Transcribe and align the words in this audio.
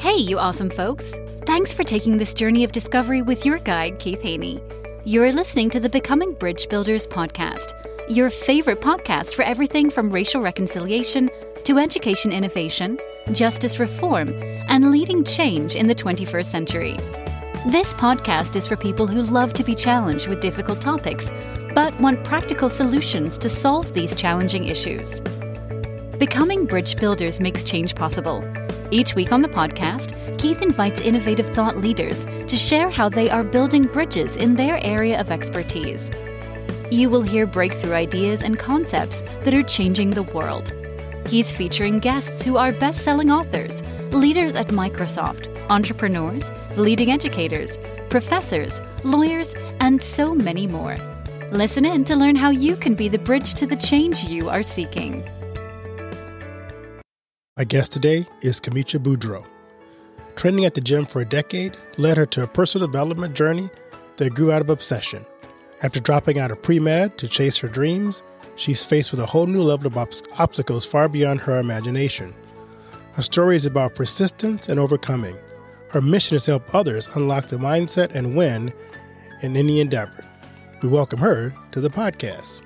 Hey, 0.00 0.16
you 0.16 0.38
awesome 0.38 0.70
folks! 0.70 1.14
Thanks 1.44 1.74
for 1.74 1.82
taking 1.82 2.16
this 2.16 2.32
journey 2.32 2.64
of 2.64 2.72
discovery 2.72 3.20
with 3.20 3.44
your 3.44 3.58
guide, 3.58 3.98
Keith 3.98 4.22
Haney. 4.22 4.58
You're 5.04 5.30
listening 5.30 5.68
to 5.68 5.78
the 5.78 5.90
Becoming 5.90 6.32
Bridge 6.32 6.70
Builders 6.70 7.06
podcast, 7.06 7.74
your 8.08 8.30
favorite 8.30 8.80
podcast 8.80 9.34
for 9.34 9.42
everything 9.42 9.90
from 9.90 10.08
racial 10.08 10.40
reconciliation 10.40 11.28
to 11.64 11.76
education 11.76 12.32
innovation, 12.32 12.98
justice 13.32 13.78
reform, 13.78 14.30
and 14.70 14.90
leading 14.90 15.22
change 15.22 15.76
in 15.76 15.86
the 15.86 15.94
21st 15.94 16.46
century. 16.46 16.96
This 17.66 17.92
podcast 17.92 18.56
is 18.56 18.66
for 18.66 18.76
people 18.76 19.06
who 19.06 19.20
love 19.24 19.52
to 19.52 19.62
be 19.62 19.74
challenged 19.74 20.28
with 20.28 20.40
difficult 20.40 20.80
topics, 20.80 21.30
but 21.74 21.92
want 22.00 22.24
practical 22.24 22.70
solutions 22.70 23.36
to 23.36 23.50
solve 23.50 23.92
these 23.92 24.14
challenging 24.14 24.64
issues. 24.64 25.20
Becoming 26.18 26.64
Bridge 26.64 26.96
Builders 26.96 27.38
makes 27.38 27.62
change 27.62 27.94
possible. 27.94 28.42
Each 28.92 29.14
week 29.14 29.30
on 29.30 29.40
the 29.40 29.48
podcast, 29.48 30.16
Keith 30.36 30.62
invites 30.62 31.00
innovative 31.00 31.46
thought 31.54 31.78
leaders 31.78 32.24
to 32.24 32.56
share 32.56 32.90
how 32.90 33.08
they 33.08 33.30
are 33.30 33.44
building 33.44 33.84
bridges 33.84 34.34
in 34.36 34.56
their 34.56 34.84
area 34.84 35.20
of 35.20 35.30
expertise. 35.30 36.10
You 36.90 37.08
will 37.08 37.22
hear 37.22 37.46
breakthrough 37.46 37.92
ideas 37.92 38.42
and 38.42 38.58
concepts 38.58 39.22
that 39.42 39.54
are 39.54 39.62
changing 39.62 40.10
the 40.10 40.24
world. 40.24 40.72
He's 41.28 41.52
featuring 41.52 42.00
guests 42.00 42.42
who 42.42 42.56
are 42.56 42.72
best 42.72 43.02
selling 43.02 43.30
authors, 43.30 43.80
leaders 44.10 44.56
at 44.56 44.68
Microsoft, 44.68 45.56
entrepreneurs, 45.70 46.50
leading 46.76 47.12
educators, 47.12 47.78
professors, 48.08 48.80
lawyers, 49.04 49.54
and 49.78 50.02
so 50.02 50.34
many 50.34 50.66
more. 50.66 50.96
Listen 51.52 51.84
in 51.84 52.02
to 52.04 52.16
learn 52.16 52.34
how 52.34 52.50
you 52.50 52.74
can 52.74 52.96
be 52.96 53.08
the 53.08 53.18
bridge 53.18 53.54
to 53.54 53.66
the 53.66 53.76
change 53.76 54.24
you 54.24 54.48
are 54.48 54.64
seeking. 54.64 55.24
My 57.56 57.64
guest 57.64 57.90
today 57.90 58.26
is 58.42 58.60
Kamecha 58.60 59.00
Boudreau. 59.00 59.44
Training 60.36 60.64
at 60.66 60.74
the 60.74 60.80
gym 60.80 61.04
for 61.04 61.20
a 61.20 61.28
decade 61.28 61.76
led 61.98 62.16
her 62.16 62.24
to 62.26 62.44
a 62.44 62.46
personal 62.46 62.86
development 62.86 63.34
journey 63.34 63.68
that 64.16 64.34
grew 64.34 64.52
out 64.52 64.62
of 64.62 64.70
obsession. 64.70 65.26
After 65.82 65.98
dropping 65.98 66.38
out 66.38 66.52
of 66.52 66.62
pre 66.62 66.78
med 66.78 67.18
to 67.18 67.26
chase 67.26 67.58
her 67.58 67.66
dreams, 67.66 68.22
she's 68.54 68.84
faced 68.84 69.10
with 69.10 69.20
a 69.20 69.26
whole 69.26 69.48
new 69.48 69.62
level 69.62 69.88
of 69.88 69.96
ob- 69.98 70.12
obstacles 70.38 70.86
far 70.86 71.08
beyond 71.08 71.40
her 71.40 71.58
imagination. 71.58 72.34
Her 73.14 73.22
story 73.22 73.56
is 73.56 73.66
about 73.66 73.96
persistence 73.96 74.68
and 74.68 74.78
overcoming. 74.78 75.36
Her 75.88 76.00
mission 76.00 76.36
is 76.36 76.44
to 76.44 76.52
help 76.52 76.72
others 76.72 77.08
unlock 77.16 77.46
the 77.46 77.56
mindset 77.56 78.14
and 78.14 78.36
win 78.36 78.72
in 79.42 79.56
any 79.56 79.80
endeavor. 79.80 80.24
We 80.82 80.88
welcome 80.88 81.18
her 81.18 81.52
to 81.72 81.80
the 81.80 81.90
podcast. 81.90 82.62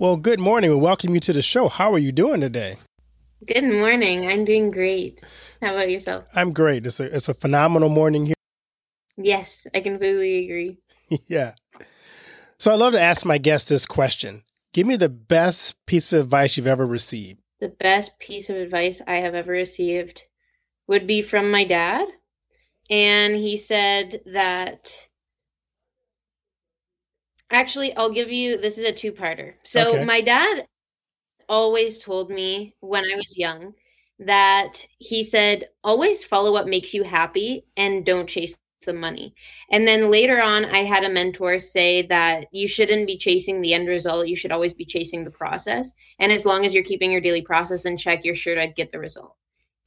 Well, 0.00 0.16
good 0.16 0.38
morning. 0.38 0.70
We 0.70 0.76
welcome 0.76 1.12
you 1.14 1.18
to 1.18 1.32
the 1.32 1.42
show. 1.42 1.68
How 1.68 1.92
are 1.92 1.98
you 1.98 2.12
doing 2.12 2.40
today? 2.40 2.76
Good 3.44 3.64
morning. 3.64 4.28
I'm 4.28 4.44
doing 4.44 4.70
great. 4.70 5.24
How 5.60 5.72
about 5.72 5.90
yourself? 5.90 6.24
I'm 6.36 6.52
great. 6.52 6.86
It's 6.86 7.00
a 7.00 7.12
it's 7.12 7.28
a 7.28 7.34
phenomenal 7.34 7.88
morning 7.88 8.26
here. 8.26 8.36
Yes, 9.16 9.66
I 9.74 9.80
completely 9.80 10.44
agree. 10.44 10.78
yeah. 11.26 11.54
So 12.58 12.70
I 12.70 12.76
love 12.76 12.92
to 12.92 13.00
ask 13.00 13.26
my 13.26 13.38
guests 13.38 13.70
this 13.70 13.86
question. 13.86 14.44
Give 14.72 14.86
me 14.86 14.94
the 14.94 15.08
best 15.08 15.74
piece 15.84 16.12
of 16.12 16.20
advice 16.20 16.56
you've 16.56 16.68
ever 16.68 16.86
received. 16.86 17.40
The 17.58 17.68
best 17.68 18.20
piece 18.20 18.48
of 18.48 18.54
advice 18.54 19.02
I 19.04 19.16
have 19.16 19.34
ever 19.34 19.50
received 19.50 20.26
would 20.86 21.08
be 21.08 21.22
from 21.22 21.50
my 21.50 21.64
dad. 21.64 22.06
And 22.88 23.34
he 23.34 23.56
said 23.56 24.20
that 24.26 25.07
actually, 27.50 27.94
I'll 27.96 28.10
give 28.10 28.30
you 28.30 28.58
this 28.58 28.78
is 28.78 28.84
a 28.84 28.92
two 28.92 29.12
parter. 29.12 29.54
So, 29.64 29.94
Okay. 29.94 30.04
my 30.04 30.20
dad 30.20 30.66
always 31.48 31.98
told 31.98 32.30
me 32.30 32.74
when 32.80 33.04
I 33.04 33.16
was 33.16 33.38
young 33.38 33.74
that 34.20 34.86
he 34.98 35.22
said, 35.24 35.68
always 35.84 36.24
follow 36.24 36.52
what 36.52 36.68
makes 36.68 36.92
you 36.92 37.04
happy 37.04 37.64
and 37.76 38.04
don't 38.04 38.28
chase 38.28 38.56
the 38.84 38.92
money. 38.92 39.34
And 39.70 39.86
then 39.86 40.10
later 40.10 40.40
on, 40.42 40.64
I 40.66 40.78
had 40.78 41.04
a 41.04 41.08
mentor 41.08 41.58
say 41.60 42.02
that 42.02 42.46
you 42.52 42.68
shouldn't 42.68 43.06
be 43.06 43.16
chasing 43.18 43.60
the 43.60 43.74
end 43.74 43.88
result. 43.88 44.28
You 44.28 44.36
should 44.36 44.52
always 44.52 44.72
be 44.72 44.84
chasing 44.84 45.24
the 45.24 45.30
process. 45.30 45.94
And 46.18 46.30
as 46.32 46.44
long 46.44 46.64
as 46.64 46.74
you're 46.74 46.84
keeping 46.84 47.10
your 47.12 47.20
daily 47.20 47.42
process 47.42 47.84
in 47.86 47.96
check, 47.96 48.24
you're 48.24 48.34
sure 48.34 48.54
to 48.54 48.66
get 48.68 48.92
the 48.92 48.98
result. 48.98 49.34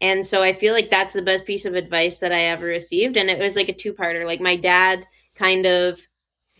And 0.02 0.26
so 0.26 0.42
I 0.42 0.52
feel 0.54 0.74
like 0.74 0.90
that's 0.90 1.14
the 1.14 1.22
best 1.22 1.46
piece 1.46 1.66
of 1.66 1.76
advice 1.76 2.20
that 2.20 2.34
I 2.34 2.44
ever 2.46 2.66
received. 2.66 3.18
And 3.18 3.30
it 3.30 3.40
was 3.40 3.56
like 3.56 3.70
a 3.70 3.74
two 3.74 3.94
parter. 3.94 4.26
Like 4.26 4.42
my 4.42 4.56
dad 4.56 5.06
kind 5.36 5.66
of 5.66 6.00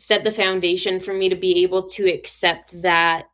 set 0.02 0.24
the 0.24 0.32
foundation 0.32 1.00
for 1.00 1.14
me 1.14 1.30
to 1.30 1.36
be 1.36 1.62
able 1.62 1.84
to 1.88 2.12
accept 2.12 2.82
that 2.82 3.30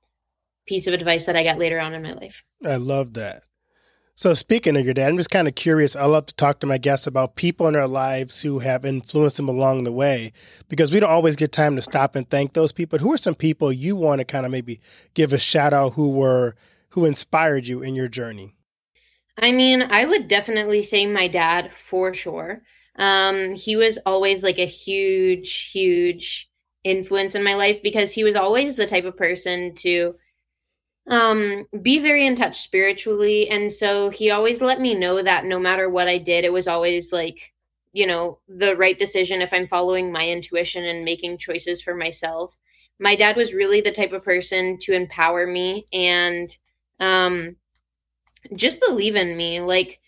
piece 0.66 0.86
of 0.86 0.94
advice 0.94 1.26
that 1.26 1.36
I 1.38 1.46
got 1.46 1.58
later 1.58 1.80
on 1.80 1.94
in 1.94 2.04
my 2.04 2.12
life. 2.12 2.44
I 2.64 2.76
love 2.76 3.14
that. 3.14 3.44
So 4.16 4.34
speaking 4.34 4.76
of 4.76 4.84
your 4.84 4.94
dad, 4.94 5.08
I'm 5.10 5.18
just 5.18 5.30
kind 5.30 5.48
of 5.48 5.56
curious. 5.56 5.96
I 5.96 6.04
love 6.06 6.26
to 6.26 6.36
talk 6.36 6.60
to 6.60 6.68
my 6.68 6.78
guests 6.78 7.08
about 7.08 7.38
people 7.38 7.68
in 7.68 7.74
their 7.74 7.88
lives 7.88 8.42
who 8.42 8.60
have 8.60 8.84
influenced 8.84 9.38
them 9.38 9.48
along 9.48 9.84
the 9.84 9.94
way 9.94 10.34
because 10.68 10.92
we 10.92 11.00
don't 11.00 11.10
always 11.10 11.38
get 11.38 11.54
time 11.54 11.78
to 11.78 11.82
stop 11.82 12.18
and 12.18 12.30
thank 12.30 12.52
those 12.52 12.74
people. 12.74 13.00
Who 13.00 13.14
are 13.14 13.18
some 13.18 13.36
people 13.36 13.72
you 13.72 13.96
want 13.96 14.20
to 14.20 14.26
kind 14.26 14.46
of 14.46 14.52
maybe 14.52 14.82
give 15.14 15.32
a 15.32 15.38
shout 15.38 15.72
out 15.72 15.94
who 15.94 16.10
were 16.10 16.56
who 16.90 17.06
inspired 17.06 17.68
you 17.68 17.82
in 17.82 17.96
your 17.96 18.10
journey? 18.10 18.56
I 19.38 19.54
mean, 19.54 19.84
I 19.84 20.04
would 20.04 20.28
definitely 20.28 20.84
say 20.84 21.06
my 21.06 21.30
dad 21.30 21.74
for 21.74 22.14
sure. 22.14 22.64
Um, 22.98 23.54
he 23.54 23.76
was 23.78 24.00
always 24.06 24.44
like 24.44 24.58
a 24.58 24.66
huge, 24.66 25.70
huge 25.72 26.47
influence 26.90 27.36
in 27.36 27.44
my 27.44 27.56
life 27.56 27.82
because 27.84 28.14
he 28.14 28.24
was 28.24 28.36
always 28.36 28.76
the 28.76 28.88
type 28.88 29.06
of 29.06 29.18
person 29.18 29.74
to 29.76 30.16
um 31.10 31.66
be 31.82 32.00
very 32.00 32.26
in 32.26 32.36
touch 32.36 32.62
spiritually 32.62 33.50
and 33.50 33.72
so 33.72 34.10
he 34.10 34.30
always 34.30 34.62
let 34.62 34.82
me 34.82 34.94
know 34.94 35.22
that 35.22 35.46
no 35.46 35.58
matter 35.58 35.90
what 35.90 36.08
I 36.08 36.18
did 36.18 36.44
it 36.44 36.52
was 36.52 36.68
always 36.68 37.14
like 37.14 37.54
you 37.94 38.06
know 38.06 38.40
the 38.48 38.76
right 38.76 39.00
decision 39.00 39.42
if 39.42 39.54
I'm 39.54 39.68
following 39.68 40.12
my 40.12 40.28
intuition 40.30 40.84
and 40.86 41.06
making 41.06 41.38
choices 41.40 41.82
for 41.82 41.96
myself. 41.96 42.56
My 43.00 43.16
dad 43.16 43.36
was 43.36 43.54
really 43.54 43.82
the 43.82 43.92
type 43.92 44.12
of 44.12 44.24
person 44.24 44.78
to 44.82 44.94
empower 44.94 45.48
me 45.48 45.86
and 45.94 46.50
um 47.00 47.56
just 48.56 48.80
believe 48.80 49.16
in 49.16 49.36
me 49.38 49.62
like 49.62 50.00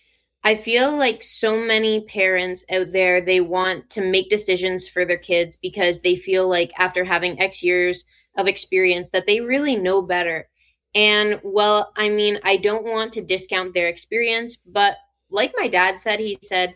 I 0.44 0.56
feel 0.56 0.96
like 0.96 1.22
so 1.22 1.60
many 1.60 2.02
parents 2.02 2.64
out 2.72 2.92
there 2.94 3.20
they 3.20 3.42
want 3.42 3.90
to 3.92 4.02
make 4.02 4.30
decisions 4.30 4.88
for 4.88 5.06
their 5.06 5.18
kids 5.18 5.58
because 5.58 6.02
they 6.02 6.16
feel 6.16 6.48
like 6.48 6.72
after 6.78 7.04
having 7.04 7.42
X 7.42 7.62
years 7.62 8.06
of 8.38 8.48
experience 8.48 9.10
that 9.10 9.28
they 9.28 9.42
really 9.42 9.76
know 9.76 10.02
better. 10.02 10.48
And 10.96 11.40
well, 11.44 11.92
I 11.98 12.10
mean, 12.10 12.40
I 12.44 12.58
don't 12.58 12.86
want 12.86 13.14
to 13.14 13.22
discount 13.22 13.74
their 13.74 13.88
experience, 13.88 14.58
but 14.66 14.98
like 15.30 15.54
my 15.58 15.68
dad 15.68 16.00
said, 16.00 16.20
he 16.20 16.38
said, 16.42 16.76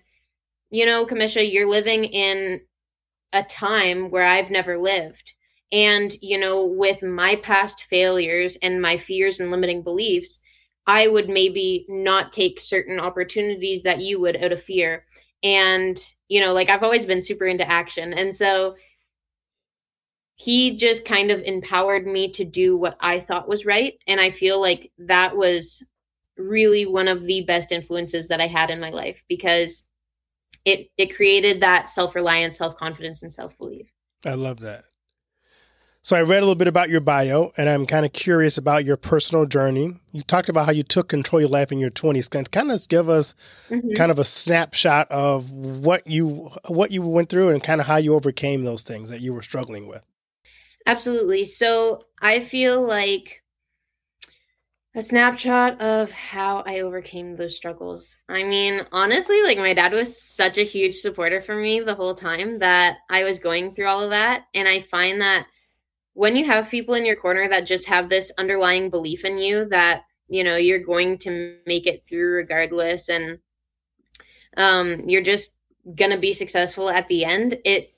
you 0.70 0.86
know, 0.86 1.06
Kamecha, 1.06 1.52
you're 1.52 1.70
living 1.70 2.04
in 2.04 2.62
a 3.32 3.44
time 3.44 4.12
where 4.12 4.26
I've 4.26 4.52
never 4.52 4.78
lived. 4.78 5.34
And, 5.72 6.14
you 6.22 6.38
know, 6.38 6.66
with 6.66 7.02
my 7.02 7.36
past 7.38 7.84
failures 7.84 8.58
and 8.62 8.82
my 8.82 8.98
fears 8.98 9.40
and 9.40 9.50
limiting 9.50 9.82
beliefs, 9.82 10.40
I 10.86 11.08
would 11.08 11.30
maybe 11.30 11.86
not 11.88 12.34
take 12.34 12.60
certain 12.60 13.00
opportunities 13.00 13.84
that 13.84 14.02
you 14.02 14.20
would 14.22 14.36
out 14.36 14.52
of 14.52 14.62
fear. 14.62 15.06
And, 15.42 15.98
you 16.28 16.42
know, 16.42 16.54
like 16.54 16.70
I've 16.70 16.84
always 16.84 17.06
been 17.06 17.22
super 17.22 17.46
into 17.46 17.70
action. 17.70 18.14
And 18.14 18.34
so 18.36 18.76
he 20.36 20.76
just 20.78 21.06
kind 21.06 21.32
of 21.32 21.42
empowered 21.44 22.08
me 22.08 22.32
to 22.32 22.44
do 22.44 22.76
what 22.76 22.98
I 23.00 23.20
thought 23.20 23.48
was 23.48 23.66
right. 23.66 23.94
And 24.08 24.20
I 24.20 24.30
feel 24.30 24.60
like 24.60 24.92
that 24.98 25.38
was 25.38 25.84
really 26.38 26.86
one 26.86 27.08
of 27.08 27.24
the 27.24 27.46
best 27.46 27.72
influences 27.72 28.28
that 28.28 28.42
I 28.42 28.48
had 28.48 28.70
in 28.70 28.80
my 28.80 28.90
life 28.90 29.24
because 29.28 29.84
it 30.66 30.90
it 30.98 31.16
created 31.16 31.62
that 31.62 31.90
self-reliance, 31.90 32.58
self-confidence 32.58 33.22
and 33.22 33.32
self-belief. 33.32 33.88
I 34.26 34.34
love 34.34 34.62
that. 34.62 34.86
So 36.04 36.18
I 36.18 36.22
read 36.22 36.40
a 36.40 36.42
little 36.42 36.56
bit 36.56 36.68
about 36.68 36.90
your 36.90 37.00
bio, 37.00 37.54
and 37.56 37.70
I'm 37.70 37.86
kind 37.86 38.06
of 38.06 38.12
curious 38.12 38.58
about 38.58 38.84
your 38.84 38.98
personal 38.98 39.46
journey. 39.46 39.96
You 40.12 40.22
talked 40.22 40.50
about 40.50 40.66
how 40.66 40.72
you 40.74 40.84
took 40.84 41.08
control 41.08 41.40
of 41.40 41.44
your 41.44 41.50
life 41.50 41.72
in 41.72 41.78
your 41.80 41.90
20s. 41.90 42.28
Can 42.28 42.44
kind 42.46 42.72
of 42.72 42.88
give 42.90 43.10
us 43.10 43.36
Mhm. 43.70 43.96
kind 43.96 44.12
of 44.12 44.20
a 44.20 44.24
snapshot 44.26 45.10
of 45.12 45.52
what 45.52 46.06
you 46.08 46.52
what 46.68 46.92
you 46.92 47.02
went 47.04 47.30
through 47.30 47.50
and 47.50 47.64
kind 47.64 47.82
of 47.82 47.88
how 47.88 47.98
you 47.98 48.16
overcame 48.16 48.64
those 48.66 48.84
things 48.84 49.10
that 49.10 49.22
you 49.22 49.34
were 49.34 49.44
struggling 49.44 49.88
with. 49.88 50.04
Absolutely. 50.86 51.46
So 51.46 52.06
I 52.22 52.40
feel 52.40 52.82
like 52.82 53.44
a 54.96 55.02
snapshot 55.02 55.82
of 55.82 56.12
how 56.12 56.64
I 56.68 56.82
overcame 56.82 57.36
those 57.36 57.56
struggles. 57.56 58.16
I 58.30 58.44
mean, 58.44 58.82
honestly, 58.92 59.42
like 59.44 59.58
my 59.58 59.74
dad 59.74 59.92
was 59.92 60.22
such 60.22 60.58
a 60.58 60.64
huge 60.64 60.96
supporter 60.96 61.42
for 61.42 61.56
me 61.56 61.80
the 61.80 61.96
whole 61.96 62.14
time 62.14 62.60
that 62.60 62.98
I 63.10 63.24
was 63.24 63.40
going 63.40 63.74
through 63.74 63.88
all 63.88 64.04
of 64.04 64.12
that. 64.12 64.46
And 64.54 64.68
I 64.68 64.82
find 64.82 65.20
that 65.22 65.48
when 66.14 66.36
you 66.36 66.46
have 66.46 66.70
people 66.70 66.94
in 66.94 67.06
your 67.06 67.16
corner 67.16 67.48
that 67.48 67.66
just 67.66 67.88
have 67.88 68.10
this 68.10 68.32
underlying 68.38 68.90
belief 68.90 69.26
in 69.26 69.38
you 69.38 69.66
that, 69.66 70.04
you 70.28 70.44
know, 70.44 70.56
you're 70.56 70.80
going 70.80 71.18
to 71.20 71.58
make 71.66 71.88
it 71.88 72.06
through 72.08 72.36
regardless 72.36 73.10
and 73.10 73.40
um, 74.58 75.02
you're 75.08 75.24
just 75.24 75.54
to 76.12 76.18
be 76.18 76.34
successful 76.34 76.90
at 76.90 77.08
the 77.08 77.26
end, 77.26 77.58
it 77.66 77.94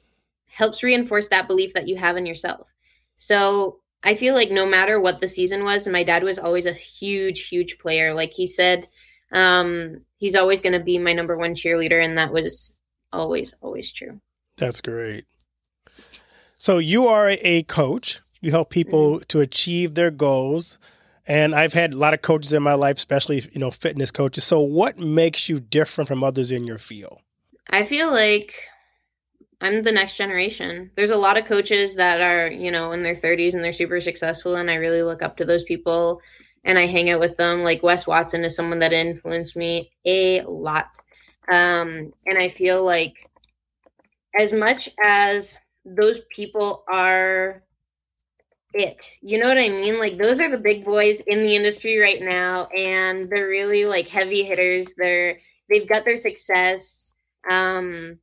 helps 0.47 0.83
reinforce 0.83 1.27
that 1.27 1.47
belief 1.47 1.73
that 1.73 1.87
you 1.87 1.97
have 1.97 2.17
in 2.17 2.25
yourself. 2.25 2.73
So 3.17 3.79
I 4.03 4.13
feel 4.13 4.33
like 4.33 4.51
no 4.51 4.65
matter 4.65 4.99
what 4.99 5.19
the 5.19 5.27
season 5.27 5.63
was, 5.63 5.87
my 5.87 6.03
dad 6.03 6.23
was 6.23 6.39
always 6.39 6.65
a 6.65 6.73
huge, 6.73 7.47
huge 7.47 7.77
player. 7.79 8.13
Like 8.13 8.31
he 8.31 8.47
said, 8.47 8.87
um, 9.31 10.05
he's 10.17 10.35
always 10.35 10.61
to 10.73 10.79
be 10.79 10.97
my 10.97 11.11
number 11.11 11.37
one 11.37 11.55
cheerleader, 11.55 12.03
and 12.03 12.17
that 12.17 12.31
was 12.31 12.75
always, 13.11 13.53
always 13.61 13.91
true. 13.91 14.21
That's 14.57 14.79
great. 14.79 15.25
So 16.65 16.79
you 16.79 17.07
are 17.07 17.29
a 17.29 17.61
coach. 17.61 18.21
You 18.41 18.49
help 18.49 18.71
people 18.71 19.17
mm-hmm. 19.17 19.25
to 19.27 19.39
achieve 19.39 19.93
their 19.93 20.09
goals. 20.09 20.79
And 21.27 21.53
I've 21.53 21.73
had 21.73 21.93
a 21.93 21.97
lot 21.97 22.15
of 22.15 22.23
coaches 22.23 22.53
in 22.53 22.63
my 22.63 22.73
life, 22.73 22.97
especially 22.97 23.47
you 23.51 23.59
know 23.59 23.69
fitness 23.69 24.09
coaches. 24.09 24.45
So 24.45 24.61
what 24.61 24.97
makes 24.97 25.47
you 25.47 25.59
different 25.59 26.07
from 26.07 26.23
others 26.23 26.49
in 26.49 26.65
your 26.65 26.79
field? 26.79 27.19
I 27.69 27.83
feel 27.83 28.09
like 28.09 28.55
I'm 29.61 29.83
the 29.83 29.91
next 29.91 30.17
generation. 30.17 30.89
There's 30.95 31.11
a 31.11 31.15
lot 31.15 31.37
of 31.37 31.45
coaches 31.45 31.93
that 31.97 32.19
are, 32.19 32.51
you 32.51 32.71
know, 32.71 32.93
in 32.93 33.03
their 33.03 33.15
30s 33.15 33.53
and 33.53 33.63
they're 33.63 33.71
super 33.71 34.01
successful 34.01 34.55
and 34.55 34.71
I 34.71 34.75
really 34.75 35.03
look 35.03 35.21
up 35.21 35.37
to 35.37 35.45
those 35.45 35.63
people 35.63 36.19
and 36.63 36.79
I 36.79 36.87
hang 36.87 37.11
out 37.11 37.19
with 37.19 37.37
them. 37.37 37.61
Like 37.61 37.83
Wes 37.83 38.07
Watson 38.07 38.43
is 38.43 38.55
someone 38.55 38.79
that 38.79 38.91
influenced 38.91 39.55
me 39.55 39.91
a 40.03 40.41
lot. 40.41 40.87
Um 41.47 42.11
and 42.25 42.39
I 42.39 42.47
feel 42.47 42.83
like 42.83 43.29
as 44.39 44.51
much 44.51 44.89
as 45.03 45.59
those 45.85 46.21
people 46.29 46.83
are 46.91 47.63
it. 48.73 49.05
You 49.21 49.39
know 49.39 49.47
what 49.47 49.57
I 49.57 49.69
mean? 49.69 49.99
Like 49.99 50.17
those 50.17 50.39
are 50.41 50.49
the 50.49 50.57
big 50.57 50.83
boys 50.83 51.21
in 51.21 51.39
the 51.39 51.55
industry 51.55 51.97
right 51.97 52.21
now 52.21 52.65
and 52.67 53.29
they're 53.29 53.47
really 53.47 53.85
like 53.85 54.07
heavy 54.07 54.43
hitters. 54.43 54.93
They're 54.97 55.39
they've 55.69 55.87
got 55.87 56.03
their 56.05 56.19
success. 56.19 57.15
Um 57.49 58.19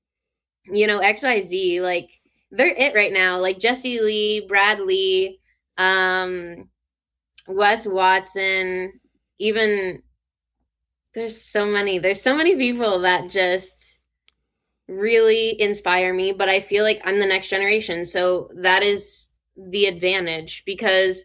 you 0.64 0.86
know, 0.86 1.00
XYZ, 1.00 1.80
like 1.80 2.10
they're 2.50 2.68
it 2.68 2.94
right 2.94 3.12
now. 3.12 3.38
Like 3.38 3.58
Jesse 3.58 4.00
Lee, 4.00 4.46
Brad 4.46 4.80
Lea, 4.80 5.40
um, 5.78 6.68
Wes 7.48 7.86
Watson, 7.86 8.92
even 9.38 10.02
there's 11.14 11.40
so 11.40 11.66
many, 11.66 11.98
there's 11.98 12.22
so 12.22 12.36
many 12.36 12.56
people 12.56 13.00
that 13.00 13.30
just 13.30 13.91
really 14.88 15.60
inspire 15.60 16.12
me, 16.12 16.32
but 16.32 16.48
I 16.48 16.60
feel 16.60 16.84
like 16.84 17.00
I'm 17.04 17.18
the 17.18 17.26
next 17.26 17.48
generation. 17.48 18.04
So 18.04 18.50
that 18.56 18.82
is 18.82 19.30
the 19.56 19.86
advantage 19.86 20.64
because 20.64 21.24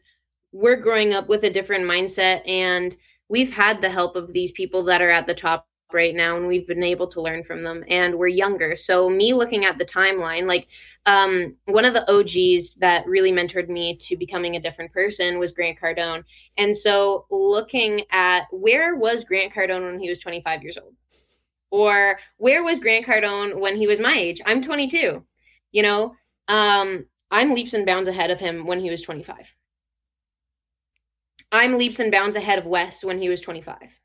we're 0.52 0.76
growing 0.76 1.14
up 1.14 1.28
with 1.28 1.44
a 1.44 1.50
different 1.50 1.86
mindset 1.86 2.48
and 2.48 2.96
we've 3.30 3.54
had 3.54 3.82
the 3.82 3.90
help 3.90 4.16
of 4.16 4.34
these 4.34 4.52
people 4.52 4.84
that 4.84 5.02
are 5.02 5.10
at 5.10 5.28
the 5.28 5.34
top 5.34 5.68
right 5.94 6.16
now 6.16 6.36
and 6.36 6.48
we've 6.48 6.68
been 6.68 6.84
able 6.84 7.08
to 7.08 7.22
learn 7.22 7.44
from 7.44 7.64
them 7.64 7.84
and 7.88 8.16
we're 8.16 8.28
younger. 8.28 8.76
So 8.76 9.10
me 9.10 9.34
looking 9.34 9.64
at 9.64 9.78
the 9.78 9.86
timeline 9.86 10.46
like 10.48 10.68
um, 11.06 11.56
one 11.66 11.86
of 11.86 11.94
the 11.94 12.10
og's 12.12 12.76
that 12.76 13.06
really 13.08 13.32
mentored 13.32 13.70
me 13.70 13.96
to 13.98 14.18
becoming 14.18 14.56
a 14.56 14.60
different 14.60 14.92
person 14.92 15.40
was 15.40 15.54
grant 15.54 15.80
cardone. 15.80 16.26
And 16.58 16.76
so 16.76 17.26
looking 17.32 18.02
at 18.12 18.48
where 18.52 18.96
was 18.98 19.24
grant 19.24 19.54
cardone 19.54 19.90
when 19.92 20.00
he 20.00 20.10
was 20.10 20.20
25 20.20 20.64
years 20.64 20.78
old 20.78 20.94
or 21.72 22.20
where 22.38 22.64
was 22.64 22.80
grant 22.80 23.06
cardone 23.06 23.60
when 23.60 23.78
he 23.78 23.88
was 23.88 24.00
my 24.00 24.14
age? 24.14 24.42
I'm 24.46 24.62
22 24.62 25.24
you 25.72 25.84
know? 25.84 26.16
Um, 26.48 27.06
i'm 27.30 27.54
leaps 27.54 27.74
and 27.74 27.86
bounds 27.86 28.08
ahead 28.08 28.32
of 28.32 28.40
him 28.40 28.66
when 28.66 28.80
he 28.80 28.90
was 28.90 29.02
25 29.02 29.54
i'm 31.52 31.78
leaps 31.78 32.00
and 32.00 32.10
bounds 32.10 32.38
ahead 32.38 32.58
of 32.58 32.66
wes 32.66 33.04
when 33.04 33.20
he 33.22 33.28
was 33.28 33.42
25 33.42 34.00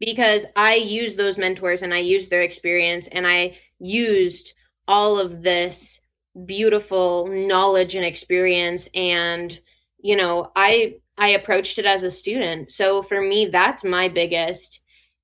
because 0.00 0.44
I 0.56 0.74
used 0.74 1.16
those 1.16 1.38
mentors 1.38 1.82
and 1.82 1.94
I 1.94 1.98
used 1.98 2.28
their 2.28 2.42
experience 2.42 3.06
and 3.06 3.24
I 3.24 3.56
used 3.78 4.52
all 4.88 5.20
of 5.20 5.42
this 5.42 6.00
beautiful 6.44 7.28
knowledge 7.28 7.94
and 7.94 8.04
experience 8.04 8.88
and 8.96 9.60
you 10.00 10.16
know 10.16 10.50
I 10.56 10.96
I 11.16 11.28
approached 11.28 11.78
it 11.78 11.86
as 11.86 12.02
a 12.02 12.10
student. 12.10 12.72
So 12.72 13.02
for 13.02 13.20
me 13.20 13.46
that's 13.46 13.84
my 13.84 14.08
biggest 14.08 14.81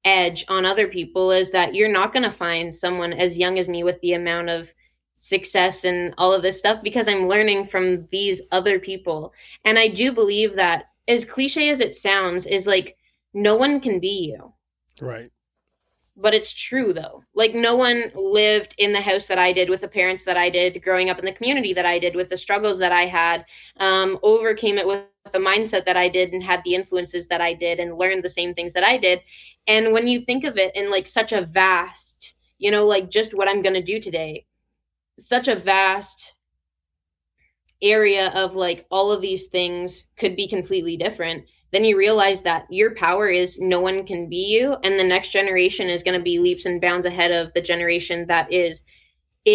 edge 0.08 0.44
on 0.49 0.64
other 0.64 0.88
people 0.88 1.31
is 1.31 1.50
that 1.52 1.75
you're 1.75 1.93
not 1.93 2.12
going 2.12 2.22
to 2.22 2.31
find 2.31 2.75
someone 2.75 3.12
as 3.12 3.38
young 3.38 3.58
as 3.58 3.69
me 3.69 3.84
with 3.84 4.00
the 4.00 4.14
amount 4.14 4.49
of 4.49 4.72
success 5.16 5.84
and 5.84 6.14
all 6.16 6.32
of 6.32 6.43
this 6.43 6.58
stuff 6.58 6.82
because 6.82 7.08
I'm 7.08 7.28
learning 7.28 7.66
from 7.66 8.06
these 8.10 8.40
other 8.52 8.78
people. 8.78 9.34
And 9.64 9.78
I 9.78 9.88
do 9.88 10.12
believe 10.12 10.55
that 10.55 10.87
as 11.06 11.25
cliche 11.25 11.69
as 11.70 11.81
it 11.81 11.94
sounds 11.94 12.46
is 12.46 12.66
like 12.66 12.96
no 13.34 13.56
one 13.56 13.81
can 13.81 14.00
be 14.00 14.32
you 14.32 14.55
Right. 15.00 15.31
But 16.16 16.34
it's 16.34 16.52
true 16.52 16.93
though. 16.93 17.22
Like 17.34 17.55
no 17.55 17.76
one 17.76 18.10
lived 18.14 18.75
in 18.78 18.93
the 18.93 19.00
house 19.00 19.28
that 19.28 19.38
I 19.38 19.52
did 19.52 19.69
with 19.69 19.82
the 19.82 19.88
parents 19.88 20.25
that 20.25 20.37
I 20.37 20.50
did, 20.50 20.82
growing 20.82 21.10
up 21.10 21.19
in 21.19 21.25
the 21.25 21.32
community 21.32 21.72
that 21.75 21.87
I 21.87 21.99
did, 21.99 22.16
with 22.16 22.28
the 22.28 22.37
struggles 22.37 22.78
that 22.78 22.90
I 22.90 23.02
had, 23.02 23.44
um, 23.76 24.19
overcame 24.22 24.78
it 24.78 24.87
with 24.87 25.05
the 25.33 25.39
mindset 25.39 25.85
that 25.87 25.97
I 25.97 26.09
did 26.09 26.33
and 26.33 26.43
had 26.43 26.63
the 26.65 26.75
influences 26.75 27.29
that 27.29 27.41
I 27.41 27.55
did 27.55 27.79
and 27.79 27.99
learned 27.99 28.23
the 28.23 28.29
same 28.29 28.55
things 28.55 28.73
that 28.73 28.85
I 28.85 28.97
did. 28.97 29.21
And 29.67 29.93
when 29.93 30.09
you 30.09 30.21
think 30.21 30.45
of 30.45 30.57
it 30.57 30.75
in 30.75 30.91
like 30.91 31.07
such 31.07 31.33
a 31.33 31.43
vast, 31.43 32.35
you 32.59 32.71
know, 32.71 32.87
like 32.87 33.11
just 33.11 33.35
what 33.35 33.49
I'm 33.49 33.63
going 33.63 33.75
to 33.75 33.83
do 33.83 34.01
today, 34.01 34.47
such 35.19 35.49
a 35.49 35.57
vast 35.57 36.35
area 37.83 38.33
of 38.35 38.55
like 38.55 38.87
all 38.91 39.13
of 39.13 39.21
these 39.21 39.47
things 39.47 40.05
could 40.17 40.35
be 40.35 40.49
completely 40.49 40.97
different 40.97 41.45
then 41.71 41.85
you 41.85 41.99
realize 41.99 42.43
that 42.43 42.67
your 42.71 42.95
power 42.95 43.29
is 43.29 43.59
no 43.61 43.81
one 43.81 44.07
can 44.07 44.29
be 44.29 44.47
you 44.47 44.77
and 44.83 44.99
the 44.99 45.05
next 45.05 45.31
generation 45.31 45.89
is 45.89 46.03
going 46.03 46.19
to 46.19 46.25
be 46.25 46.39
leaps 46.39 46.65
and 46.65 46.81
bounds 46.81 47.07
ahead 47.07 47.31
of 47.31 47.53
the 47.53 47.61
generation 47.61 48.27
that 48.27 48.51
is 48.53 48.83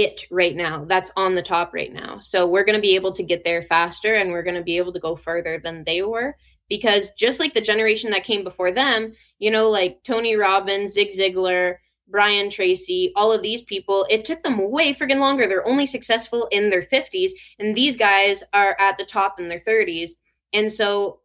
it 0.01 0.21
right 0.31 0.55
now. 0.55 0.85
That's 0.85 1.11
on 1.15 1.35
the 1.35 1.41
top 1.41 1.73
right 1.73 1.93
now. 1.93 2.19
So 2.19 2.47
we're 2.47 2.63
going 2.63 2.77
to 2.77 2.81
be 2.81 2.95
able 2.95 3.11
to 3.13 3.23
get 3.23 3.43
there 3.43 3.61
faster 3.61 4.15
and 4.15 4.31
we're 4.31 4.43
going 4.43 4.55
to 4.55 4.63
be 4.63 4.77
able 4.77 4.93
to 4.93 4.99
go 4.99 5.15
further 5.15 5.59
than 5.59 5.83
they 5.83 6.01
were 6.01 6.35
because 6.69 7.11
just 7.11 7.39
like 7.39 7.53
the 7.53 7.61
generation 7.61 8.09
that 8.11 8.23
came 8.23 8.43
before 8.43 8.71
them 8.71 9.13
you 9.37 9.51
know 9.51 9.69
like 9.69 10.01
tony 10.03 10.35
robbins 10.37 10.93
zig 10.93 11.09
ziglar 11.09 11.75
brian 12.07 12.49
tracy 12.49 13.11
all 13.17 13.33
of 13.33 13.41
these 13.41 13.61
people 13.63 14.07
it 14.09 14.23
took 14.23 14.41
them 14.43 14.71
way 14.71 14.93
friggin 14.93 15.19
longer. 15.19 15.45
They're 15.45 15.67
only 15.67 15.85
successful 15.85 16.47
in 16.51 16.69
their 16.69 16.81
50s 16.81 17.31
and 17.59 17.75
these 17.75 17.97
guys 17.97 18.43
are 18.53 18.75
at 18.79 18.97
the 18.97 19.05
top 19.05 19.39
in 19.39 19.49
their 19.49 19.59
30s 19.59 20.11
and 20.53 20.71
so 20.71 21.19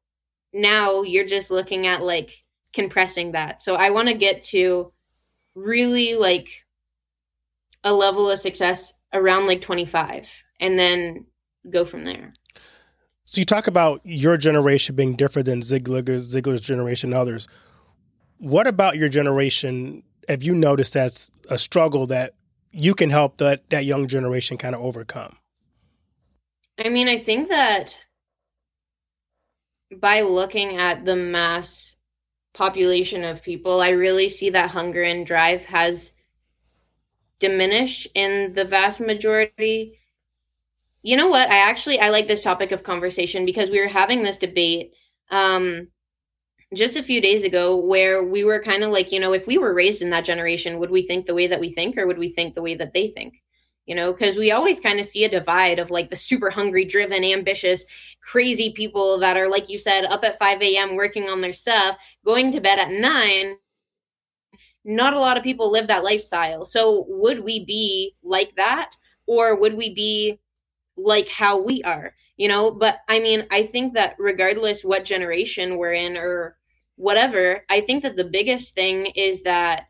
now 0.53 1.03
you're 1.03 1.27
just 1.27 1.51
looking 1.51 1.87
at 1.87 2.03
like 2.03 2.31
compressing 2.73 3.33
that. 3.33 3.63
So 3.63 3.75
I 3.75 3.91
want 3.91 4.09
to 4.09 4.15
get 4.15 4.43
to 4.45 4.93
really 5.55 6.15
like 6.15 6.49
a 7.85 7.93
level 7.93 8.31
of 8.31 8.39
success 8.39 8.95
around 9.13 9.47
like 9.47 9.61
25 9.61 10.29
and 10.61 10.79
then 10.79 11.27
go 11.71 11.85
from 11.85 12.05
there. 12.05 12.33
So 13.25 13.41
you 13.41 13.45
talk 13.45 13.67
about 13.67 14.01
your 14.05 14.37
generation 14.37 14.95
being 14.97 15.15
different 15.15 15.47
than 15.47 15.61
Ziglar's, 15.61 16.35
Ziglar's 16.35 16.63
generation 16.63 17.13
and 17.13 17.19
others. 17.19 17.47
What 18.39 18.67
about 18.67 18.97
your 18.97 19.09
generation 19.09 20.03
have 20.29 20.43
you 20.43 20.55
noticed 20.55 20.93
that's 20.93 21.31
a 21.49 21.59
struggle 21.59 22.07
that 22.07 22.35
you 22.71 22.95
can 22.95 23.11
help 23.11 23.39
that, 23.39 23.69
that 23.71 23.87
young 23.87 24.07
generation 24.07 24.59
kind 24.59 24.75
of 24.75 24.83
overcome? 24.83 25.37
I 26.79 26.91
mean, 26.91 27.09
I 27.09 27.19
think 27.19 27.49
that 27.49 27.97
by 29.97 30.21
looking 30.21 30.77
at 30.77 31.05
the 31.05 31.17
mass 31.17 31.97
population 32.55 33.25
of 33.25 33.43
people, 33.43 33.81
I 33.81 33.91
really 33.91 34.29
see 34.29 34.51
that 34.51 34.71
hunger 34.71 35.03
and 35.03 35.27
drive 35.27 35.65
has 35.67 36.13
diminished 37.39 38.09
in 38.15 38.55
the 38.55 38.65
vast 38.65 39.01
majority. 39.01 39.99
You 41.03 41.17
know 41.17 41.29
what? 41.29 41.51
I 41.51 41.59
actually 41.59 42.01
I 42.01 42.11
like 42.11 42.29
this 42.29 42.43
topic 42.43 42.73
of 42.73 42.83
conversation 42.83 43.45
because 43.45 43.71
we 43.71 43.81
were 43.81 43.89
having 43.89 44.23
this 44.23 44.39
debate 44.39 44.93
um 45.31 45.89
just 46.75 46.97
a 46.97 47.03
few 47.03 47.21
days 47.21 47.45
ago 47.45 47.77
where 47.77 48.23
we 48.23 48.45
were 48.45 48.63
kind 48.63 48.83
of 48.83 48.91
like, 48.91 49.11
you 49.11 49.21
know, 49.21 49.33
if 49.33 49.47
we 49.47 49.57
were 49.59 49.73
raised 49.73 50.03
in 50.03 50.11
that 50.11 50.25
generation, 50.25 50.79
would 50.79 50.91
we 50.91 51.07
think 51.07 51.27
the 51.27 51.35
way 51.35 51.47
that 51.47 51.61
we 51.61 51.71
think 51.71 51.97
or 51.97 52.07
would 52.07 52.19
we 52.19 52.29
think 52.29 52.55
the 52.55 52.63
way 52.63 52.75
that 52.75 52.93
they 52.93 53.09
think? 53.09 53.43
you 53.89 53.95
know, 53.95 54.13
because 54.13 54.37
we 54.37 54.53
always 54.53 54.79
kind 54.79 55.01
of 55.01 55.07
see 55.07 55.25
a 55.25 55.31
divide 55.31 55.79
of 55.79 55.91
like 55.91 56.11
the 56.11 56.17
super 56.17 56.51
hungry, 56.51 56.85
driven, 56.85 57.25
ambitious, 57.25 57.87
crazy 58.21 58.71
people 58.71 59.19
that 59.19 59.37
are, 59.37 59.49
like 59.49 59.71
you 59.71 59.79
said, 59.79 60.05
up 60.05 60.23
at 60.25 60.39
5 60.39 60.61
a.m. 60.61 60.95
working 60.95 61.31
on 61.31 61.41
their 61.41 61.55
stuff, 61.55 61.97
going 62.23 62.53
to 62.53 62.61
bed 62.61 62.79
at 62.79 62.91
nine. 62.91 63.57
Not 64.89 65.13
a 65.13 65.21
lot 65.21 65.37
of 65.37 65.43
people 65.43 65.71
live 65.71 65.87
that 65.89 66.03
lifestyle. 66.03 66.65
So, 66.65 67.05
would 67.09 67.45
we 67.45 67.65
be 67.65 68.17
like 68.23 68.57
that? 68.57 68.93
Or 69.27 69.55
would 69.55 69.75
we 69.75 69.95
be 69.95 70.41
like 70.97 71.29
how 71.29 71.59
we 71.59 71.83
are? 71.83 72.15
You 72.39 72.49
know, 72.49 72.71
but 72.71 73.01
I 73.09 73.21
mean, 73.21 73.47
I 73.51 73.65
think 73.65 73.95
that 73.95 74.17
regardless 74.19 74.83
what 74.83 75.05
generation 75.05 75.77
we're 75.77 75.93
in 75.93 76.17
or 76.17 76.57
whatever, 76.97 77.65
I 77.69 77.83
think 77.83 78.03
that 78.03 78.17
the 78.17 78.25
biggest 78.25 78.75
thing 78.75 79.07
is 79.15 79.43
that, 79.43 79.89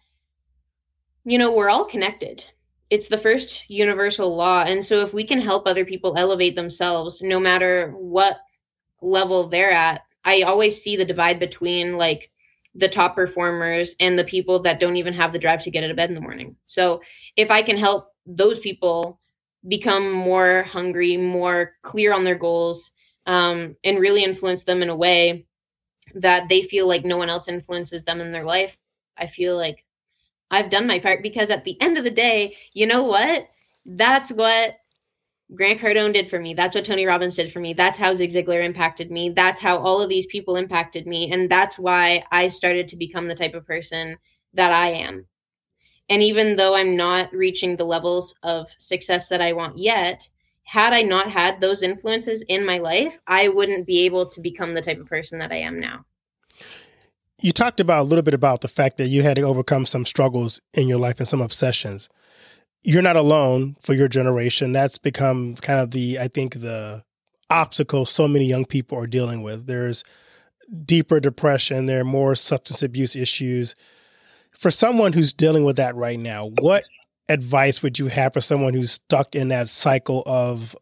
you 1.25 1.39
know, 1.39 1.53
we're 1.53 1.71
all 1.71 1.85
connected 1.85 2.45
it's 2.91 3.09
the 3.09 3.19
first 3.19 3.69
universal 3.69 4.35
law 4.35 4.63
and 4.63 4.85
so 4.85 5.01
if 5.01 5.13
we 5.13 5.25
can 5.25 5.41
help 5.41 5.67
other 5.67 5.85
people 5.85 6.15
elevate 6.17 6.57
themselves 6.57 7.21
no 7.23 7.39
matter 7.39 7.93
what 7.99 8.39
level 9.03 9.49
they're 9.49 9.71
at 9.71 10.03
i 10.25 10.43
always 10.43 10.81
see 10.81 10.97
the 10.97 11.05
divide 11.05 11.39
between 11.39 11.97
like 11.97 12.31
the 12.75 12.89
top 12.89 13.15
performers 13.15 13.95
and 14.01 14.19
the 14.19 14.25
people 14.25 14.61
that 14.61 14.79
don't 14.79 14.97
even 14.97 15.15
have 15.15 15.33
the 15.33 15.39
drive 15.39 15.63
to 15.63 15.71
get 15.71 15.83
out 15.83 15.91
of 15.91 15.97
bed 15.97 16.09
in 16.09 16.15
the 16.15 16.21
morning 16.21 16.55
so 16.65 17.01
if 17.37 17.51
i 17.51 17.63
can 17.63 17.77
help 17.77 18.13
those 18.27 18.61
people 18.61 19.19
become 19.67 20.13
more 20.13 20.63
hungry, 20.63 21.17
more 21.17 21.75
clear 21.83 22.13
on 22.13 22.25
their 22.25 22.37
goals, 22.37 22.93
um, 23.27 23.77
and 23.83 23.99
really 23.99 24.23
influence 24.23 24.63
them 24.63 24.83
in 24.83 24.91
a 24.91 24.97
way 24.97 25.47
that 26.15 26.49
they 26.49 26.63
feel 26.63 26.87
like 26.87 27.05
no 27.05 27.17
one 27.17 27.29
else 27.29 27.49
influences 27.49 28.05
them 28.05 28.21
in 28.21 28.33
their 28.33 28.45
life. 28.45 28.79
I 29.17 29.27
feel 29.27 29.57
like 29.57 29.85
I've 30.51 30.71
done 30.71 30.87
my 30.87 30.99
part 30.99 31.23
because 31.23 31.51
at 31.51 31.65
the 31.65 31.81
end 31.83 31.99
of 31.99 32.05
the 32.05 32.11
day, 32.11 32.57
you 32.73 32.87
know 32.87 33.03
what? 33.03 33.49
That's 33.85 34.31
what 34.31 34.77
Grant 35.55 35.81
Cardone 35.81 36.13
did 36.13 36.29
for 36.29 36.39
me. 36.39 36.53
That's 36.53 36.75
what 36.75 36.85
Tony 36.85 37.07
Robbins 37.07 37.37
did 37.37 37.51
for 37.51 37.59
me. 37.59 37.73
That's 37.73 37.97
how 37.97 38.13
Zig 38.13 38.33
Ziglar 38.33 38.63
impacted 38.63 39.11
me. 39.11 39.31
That's 39.31 39.61
how 39.61 39.79
all 39.79 40.03
of 40.03 40.11
these 40.11 40.27
people 40.27 40.57
impacted 40.57 41.07
me. 41.07 41.33
And 41.33 41.49
that's 41.49 41.79
why 41.79 42.25
I 42.31 42.49
started 42.49 42.89
to 42.89 42.97
become 42.97 43.29
the 43.29 43.35
type 43.35 43.55
of 43.55 43.67
person 43.67 44.19
that 44.53 44.73
I 44.73 44.91
am. 44.91 45.27
And 46.11 46.23
even 46.23 46.57
though 46.57 46.75
I'm 46.75 46.97
not 46.97 47.33
reaching 47.33 47.77
the 47.77 47.85
levels 47.85 48.35
of 48.43 48.69
success 48.79 49.29
that 49.29 49.41
I 49.41 49.53
want 49.53 49.79
yet, 49.79 50.29
had 50.65 50.93
I 50.93 51.01
not 51.01 51.31
had 51.31 51.61
those 51.61 51.83
influences 51.83 52.43
in 52.43 52.67
my 52.67 52.77
life, 52.79 53.19
I 53.27 53.49
wouldn't 53.49 53.87
be 53.87 54.01
able 54.01 54.27
to 54.27 54.41
become 54.41 54.75
the 54.75 54.83
type 54.83 55.01
of 55.01 55.07
person 55.07 55.39
that 55.39 55.53
I 55.53 55.57
am 55.57 55.81
now. 55.81 56.05
You 57.41 57.53
talked 57.53 57.81
about 57.81 58.01
a 58.01 58.05
little 58.05 58.23
bit 58.23 58.35
about 58.35 58.61
the 58.61 58.69
fact 58.69 58.97
that 58.99 59.09
you 59.09 59.23
had 59.23 59.37
to 59.37 59.43
overcome 59.43 59.87
some 59.87 60.05
struggles 60.05 60.61
in 60.75 60.89
your 60.89 60.99
life 60.99 61.21
and 61.21 61.29
some 61.29 61.41
obsessions. 61.41 62.09
You're 62.89 63.03
not 63.03 63.17
alone 63.17 63.77
for 63.83 63.93
your 63.93 64.09
generation. 64.09 64.73
That's 64.73 64.97
become 64.97 65.57
kind 65.57 65.79
of 65.79 65.91
the, 65.91 66.19
I 66.19 66.29
think, 66.29 66.61
the 66.61 67.05
obstacle 67.51 68.07
so 68.07 68.27
many 68.27 68.47
young 68.47 68.65
people 68.65 68.97
are 68.97 69.07
dealing 69.07 69.43
with. 69.43 69.67
There's 69.67 70.05
deeper 70.87 71.21
depression, 71.21 71.85
there 71.85 72.01
are 72.01 72.05
more 72.05 72.35
substance 72.35 72.83
abuse 72.83 73.15
issues. 73.15 73.75
For 74.53 74.71
someone 74.71 75.13
who's 75.13 75.35
dealing 75.35 75.65
with 75.65 75.77
that 75.77 75.97
right 75.97 76.19
now, 76.19 76.51
what 76.61 76.85
advice 77.29 77.83
would 77.83 77.99
you 77.99 78.07
have 78.07 78.33
for 78.33 78.41
someone 78.41 78.73
who's 78.73 78.93
stuck 78.93 79.35
in 79.35 79.49
that 79.49 79.69
cycle 79.69 80.23
of 80.25 80.75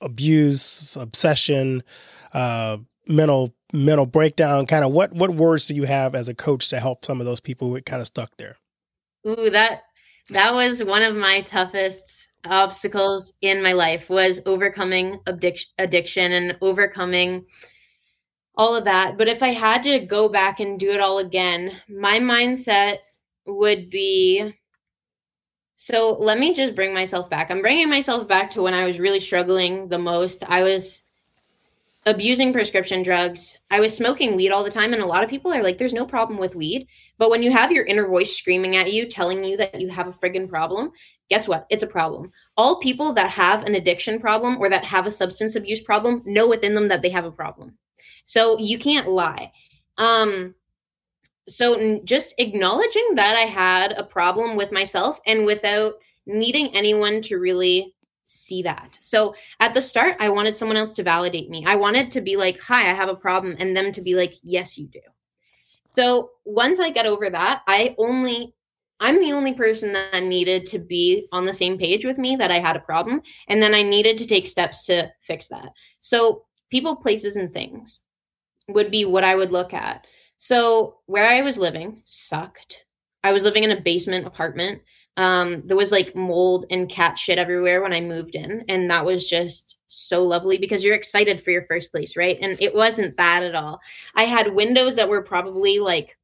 abuse, 0.00 0.94
obsession, 0.94 1.82
uh, 2.34 2.76
mental 3.08 3.52
mental 3.72 4.06
breakdown? 4.06 4.64
Kind 4.64 4.84
of 4.84 4.92
what 4.92 5.12
what 5.12 5.30
words 5.34 5.66
do 5.66 5.74
you 5.74 5.86
have 5.86 6.14
as 6.14 6.28
a 6.28 6.34
coach 6.34 6.68
to 6.68 6.78
help 6.78 7.04
some 7.04 7.18
of 7.18 7.26
those 7.26 7.40
people 7.40 7.66
who 7.66 7.74
are 7.74 7.80
kind 7.80 8.00
of 8.00 8.06
stuck 8.06 8.36
there? 8.36 8.58
Ooh, 9.26 9.50
that 9.50 9.82
that 10.30 10.54
was 10.54 10.82
one 10.82 11.02
of 11.02 11.16
my 11.16 11.40
toughest 11.40 12.28
obstacles 12.44 13.34
in 13.40 13.62
my 13.62 13.72
life 13.72 14.08
was 14.08 14.40
overcoming 14.46 15.20
addiction, 15.26 15.70
addiction 15.78 16.32
and 16.32 16.56
overcoming 16.60 17.44
all 18.54 18.74
of 18.76 18.84
that. 18.84 19.16
But 19.16 19.28
if 19.28 19.42
I 19.42 19.48
had 19.48 19.82
to 19.84 20.00
go 20.00 20.28
back 20.28 20.60
and 20.60 20.78
do 20.78 20.90
it 20.90 21.00
all 21.00 21.18
again, 21.18 21.80
my 21.88 22.18
mindset 22.18 22.98
would 23.46 23.90
be 23.90 24.54
so 25.80 26.16
let 26.18 26.40
me 26.40 26.54
just 26.54 26.74
bring 26.74 26.92
myself 26.92 27.30
back. 27.30 27.50
I'm 27.50 27.62
bringing 27.62 27.88
myself 27.88 28.26
back 28.26 28.50
to 28.50 28.62
when 28.62 28.74
I 28.74 28.84
was 28.84 28.98
really 28.98 29.20
struggling 29.20 29.88
the 29.88 29.98
most. 29.98 30.42
I 30.48 30.64
was 30.64 31.04
abusing 32.08 32.52
prescription 32.52 33.02
drugs. 33.02 33.60
I 33.70 33.80
was 33.80 33.94
smoking 33.94 34.34
weed 34.34 34.50
all 34.50 34.64
the 34.64 34.70
time. 34.70 34.92
And 34.92 35.02
a 35.02 35.06
lot 35.06 35.22
of 35.22 35.30
people 35.30 35.52
are 35.52 35.62
like, 35.62 35.78
there's 35.78 35.92
no 35.92 36.06
problem 36.06 36.38
with 36.38 36.54
weed. 36.54 36.88
But 37.18 37.30
when 37.30 37.42
you 37.42 37.50
have 37.50 37.70
your 37.70 37.84
inner 37.84 38.06
voice 38.06 38.36
screaming 38.36 38.76
at 38.76 38.92
you, 38.92 39.08
telling 39.08 39.44
you 39.44 39.56
that 39.58 39.80
you 39.80 39.88
have 39.90 40.08
a 40.08 40.12
friggin' 40.12 40.48
problem, 40.48 40.90
guess 41.28 41.46
what? 41.46 41.66
It's 41.70 41.82
a 41.82 41.88
problem. 41.88 42.32
All 42.56 42.80
people 42.80 43.12
that 43.14 43.30
have 43.30 43.64
an 43.64 43.74
addiction 43.74 44.20
problem 44.20 44.58
or 44.58 44.70
that 44.70 44.84
have 44.84 45.06
a 45.06 45.10
substance 45.10 45.54
abuse 45.54 45.82
problem 45.82 46.22
know 46.24 46.48
within 46.48 46.74
them 46.74 46.88
that 46.88 47.02
they 47.02 47.10
have 47.10 47.26
a 47.26 47.32
problem. 47.32 47.76
So 48.24 48.58
you 48.58 48.78
can't 48.78 49.08
lie. 49.08 49.52
Um, 49.98 50.54
so 51.48 52.00
just 52.04 52.34
acknowledging 52.38 53.14
that 53.16 53.36
I 53.36 53.46
had 53.46 53.92
a 53.92 54.04
problem 54.04 54.56
with 54.56 54.72
myself 54.72 55.20
and 55.26 55.44
without 55.44 55.94
needing 56.26 56.68
anyone 56.76 57.22
to 57.22 57.36
really 57.36 57.94
see 58.28 58.62
that. 58.62 58.98
So 59.00 59.34
at 59.58 59.72
the 59.72 59.80
start, 59.80 60.16
I 60.20 60.28
wanted 60.28 60.54
someone 60.54 60.76
else 60.76 60.92
to 60.94 61.02
validate 61.02 61.48
me. 61.48 61.64
I 61.66 61.76
wanted 61.76 62.10
to 62.10 62.20
be 62.20 62.36
like, 62.36 62.60
hi, 62.60 62.82
I 62.82 62.92
have 62.92 63.08
a 63.08 63.16
problem, 63.16 63.56
and 63.58 63.74
them 63.74 63.90
to 63.92 64.02
be 64.02 64.14
like, 64.14 64.34
yes, 64.42 64.76
you 64.76 64.86
do. 64.86 65.00
So 65.84 66.30
once 66.44 66.78
I 66.78 66.90
get 66.90 67.06
over 67.06 67.30
that, 67.30 67.62
I 67.66 67.94
only, 67.96 68.54
I'm 69.00 69.18
the 69.18 69.32
only 69.32 69.54
person 69.54 69.94
that 69.94 70.22
needed 70.22 70.66
to 70.66 70.78
be 70.78 71.26
on 71.32 71.46
the 71.46 71.52
same 71.54 71.78
page 71.78 72.04
with 72.04 72.18
me 72.18 72.36
that 72.36 72.50
I 72.50 72.58
had 72.58 72.76
a 72.76 72.80
problem. 72.80 73.22
And 73.48 73.62
then 73.62 73.74
I 73.74 73.82
needed 73.82 74.18
to 74.18 74.26
take 74.26 74.46
steps 74.46 74.84
to 74.86 75.10
fix 75.22 75.48
that. 75.48 75.70
So 76.00 76.44
people, 76.70 76.96
places, 76.96 77.36
and 77.36 77.50
things 77.50 78.02
would 78.68 78.90
be 78.90 79.06
what 79.06 79.24
I 79.24 79.34
would 79.36 79.52
look 79.52 79.72
at. 79.72 80.06
So 80.36 80.98
where 81.06 81.26
I 81.26 81.40
was 81.40 81.56
living 81.56 82.02
sucked. 82.04 82.84
I 83.24 83.32
was 83.32 83.42
living 83.42 83.64
in 83.64 83.70
a 83.70 83.80
basement 83.80 84.26
apartment. 84.26 84.82
Um, 85.18 85.62
there 85.66 85.76
was 85.76 85.90
like 85.90 86.14
mold 86.14 86.64
and 86.70 86.88
cat 86.88 87.18
shit 87.18 87.38
everywhere 87.38 87.82
when 87.82 87.92
I 87.92 88.00
moved 88.00 88.36
in, 88.36 88.64
and 88.68 88.88
that 88.90 89.04
was 89.04 89.28
just 89.28 89.78
so 89.88 90.22
lovely 90.22 90.58
because 90.58 90.84
you're 90.84 90.94
excited 90.94 91.40
for 91.40 91.50
your 91.50 91.64
first 91.64 91.90
place, 91.90 92.16
right? 92.16 92.38
And 92.40 92.56
it 92.60 92.72
wasn't 92.72 93.16
that 93.16 93.42
at 93.42 93.56
all. 93.56 93.80
I 94.14 94.22
had 94.24 94.54
windows 94.54 94.94
that 94.94 95.08
were 95.08 95.22
probably 95.22 95.80
like, 95.80 96.16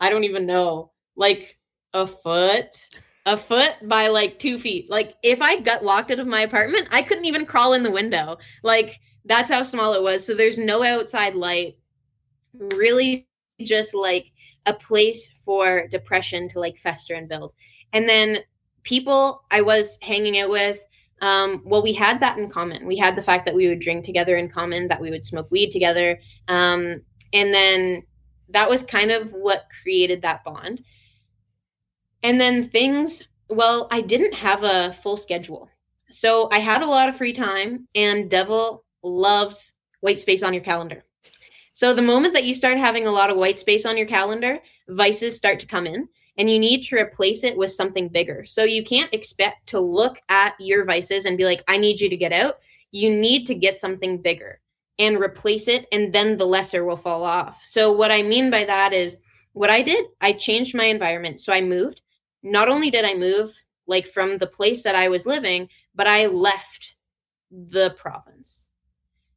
I 0.00 0.10
don't 0.10 0.24
even 0.24 0.44
know, 0.44 0.90
like 1.14 1.56
a 1.94 2.04
foot, 2.04 2.88
a 3.26 3.36
foot 3.36 3.76
by 3.84 4.08
like 4.08 4.40
two 4.40 4.58
feet. 4.58 4.90
Like 4.90 5.14
if 5.22 5.40
I 5.40 5.60
got 5.60 5.84
locked 5.84 6.10
out 6.10 6.18
of 6.18 6.26
my 6.26 6.40
apartment, 6.40 6.88
I 6.90 7.02
couldn't 7.02 7.26
even 7.26 7.46
crawl 7.46 7.74
in 7.74 7.84
the 7.84 7.92
window. 7.92 8.38
Like 8.64 8.98
that's 9.24 9.50
how 9.52 9.62
small 9.62 9.94
it 9.94 10.02
was. 10.02 10.26
So 10.26 10.34
there's 10.34 10.58
no 10.58 10.82
outside 10.82 11.36
light. 11.36 11.76
Really 12.74 13.28
just 13.60 13.94
like 13.94 14.32
a 14.66 14.74
place 14.74 15.30
for 15.44 15.86
depression 15.86 16.48
to 16.48 16.58
like 16.58 16.76
fester 16.76 17.14
and 17.14 17.28
build. 17.28 17.52
And 17.92 18.08
then 18.08 18.38
people 18.82 19.44
I 19.50 19.62
was 19.62 19.98
hanging 20.02 20.38
out 20.38 20.50
with, 20.50 20.78
um, 21.22 21.62
well, 21.64 21.82
we 21.82 21.92
had 21.92 22.20
that 22.20 22.38
in 22.38 22.50
common. 22.50 22.86
We 22.86 22.96
had 22.96 23.16
the 23.16 23.22
fact 23.22 23.46
that 23.46 23.54
we 23.54 23.68
would 23.68 23.80
drink 23.80 24.04
together 24.04 24.36
in 24.36 24.48
common, 24.48 24.88
that 24.88 25.00
we 25.00 25.10
would 25.10 25.24
smoke 25.24 25.50
weed 25.50 25.70
together. 25.70 26.18
Um, 26.48 27.02
and 27.32 27.52
then 27.52 28.02
that 28.50 28.68
was 28.68 28.82
kind 28.82 29.10
of 29.10 29.32
what 29.32 29.66
created 29.82 30.22
that 30.22 30.44
bond. 30.44 30.84
And 32.22 32.40
then 32.40 32.68
things, 32.68 33.22
well, 33.48 33.88
I 33.90 34.00
didn't 34.00 34.34
have 34.34 34.62
a 34.62 34.92
full 35.02 35.16
schedule. 35.16 35.68
So 36.10 36.48
I 36.52 36.58
had 36.58 36.82
a 36.82 36.86
lot 36.86 37.08
of 37.08 37.16
free 37.16 37.32
time, 37.32 37.88
and 37.94 38.30
Devil 38.30 38.84
loves 39.02 39.74
white 40.00 40.20
space 40.20 40.42
on 40.42 40.54
your 40.54 40.62
calendar. 40.62 41.04
So 41.72 41.92
the 41.92 42.02
moment 42.02 42.34
that 42.34 42.44
you 42.44 42.54
start 42.54 42.78
having 42.78 43.06
a 43.06 43.12
lot 43.12 43.30
of 43.30 43.36
white 43.36 43.58
space 43.58 43.84
on 43.84 43.96
your 43.96 44.06
calendar, 44.06 44.60
vices 44.88 45.36
start 45.36 45.58
to 45.60 45.66
come 45.66 45.86
in 45.86 46.08
and 46.38 46.50
you 46.50 46.58
need 46.58 46.82
to 46.84 46.96
replace 46.96 47.44
it 47.44 47.56
with 47.56 47.72
something 47.72 48.08
bigger. 48.08 48.44
So 48.44 48.64
you 48.64 48.84
can't 48.84 49.12
expect 49.12 49.68
to 49.68 49.80
look 49.80 50.18
at 50.28 50.54
your 50.60 50.84
vices 50.84 51.24
and 51.24 51.38
be 51.38 51.44
like, 51.44 51.64
I 51.68 51.76
need 51.76 52.00
you 52.00 52.08
to 52.08 52.16
get 52.16 52.32
out. 52.32 52.56
You 52.92 53.10
need 53.10 53.46
to 53.46 53.54
get 53.54 53.78
something 53.78 54.18
bigger 54.18 54.60
and 54.98 55.18
replace 55.20 55.68
it, 55.68 55.86
and 55.92 56.10
then 56.12 56.38
the 56.38 56.46
lesser 56.46 56.84
will 56.84 56.96
fall 56.96 57.22
off. 57.22 57.62
So, 57.62 57.92
what 57.92 58.10
I 58.10 58.22
mean 58.22 58.50
by 58.50 58.64
that 58.64 58.94
is 58.94 59.18
what 59.52 59.68
I 59.68 59.82
did, 59.82 60.06
I 60.22 60.32
changed 60.32 60.74
my 60.74 60.84
environment. 60.84 61.38
So, 61.40 61.52
I 61.52 61.60
moved. 61.60 62.00
Not 62.42 62.70
only 62.70 62.90
did 62.90 63.04
I 63.04 63.12
move 63.12 63.52
like 63.86 64.06
from 64.06 64.38
the 64.38 64.46
place 64.46 64.82
that 64.84 64.94
I 64.94 65.08
was 65.08 65.26
living, 65.26 65.68
but 65.94 66.06
I 66.06 66.26
left 66.26 66.94
the 67.50 67.90
province. 67.98 68.68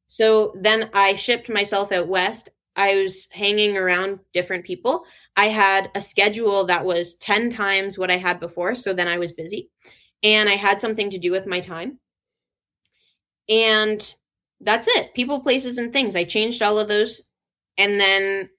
So 0.07 0.53
then 0.59 0.89
I 0.93 1.13
shipped 1.13 1.49
myself 1.49 1.91
out 1.91 2.07
west. 2.07 2.49
I 2.79 2.95
was 2.95 3.27
hanging 3.31 3.75
around 3.75 4.19
different 4.33 4.63
people. 4.63 5.03
I 5.35 5.49
had 5.49 5.91
a 5.95 6.01
schedule 6.01 6.65
that 6.67 6.85
was 6.85 7.15
10 7.15 7.51
times 7.51 7.97
what 7.97 8.09
I 8.09 8.15
had 8.15 8.39
before. 8.39 8.73
So 8.73 8.93
then 8.93 9.09
I 9.09 9.17
was 9.17 9.33
busy 9.33 9.69
and 10.23 10.47
I 10.47 10.53
had 10.53 10.79
something 10.79 11.09
to 11.09 11.17
do 11.17 11.29
with 11.29 11.45
my 11.45 11.59
time. 11.59 11.99
And 13.49 14.01
that's 14.61 14.87
it 14.87 15.13
people, 15.13 15.41
places, 15.41 15.77
and 15.77 15.91
things. 15.91 16.15
I 16.15 16.23
changed 16.23 16.61
all 16.61 16.79
of 16.79 16.87
those. 16.87 17.21
And 17.77 17.99
then 17.99 18.49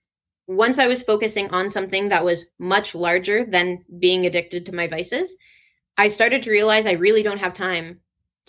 once 0.46 0.78
I 0.78 0.86
was 0.86 1.02
focusing 1.02 1.48
on 1.50 1.70
something 1.70 2.10
that 2.10 2.24
was 2.24 2.44
much 2.58 2.94
larger 2.94 3.46
than 3.46 3.86
being 3.98 4.26
addicted 4.26 4.66
to 4.66 4.74
my 4.74 4.86
vices, 4.86 5.34
I 5.96 6.08
started 6.08 6.42
to 6.42 6.50
realize 6.50 6.84
I 6.84 6.92
really 6.92 7.22
don't 7.22 7.38
have 7.38 7.54
time 7.54 8.00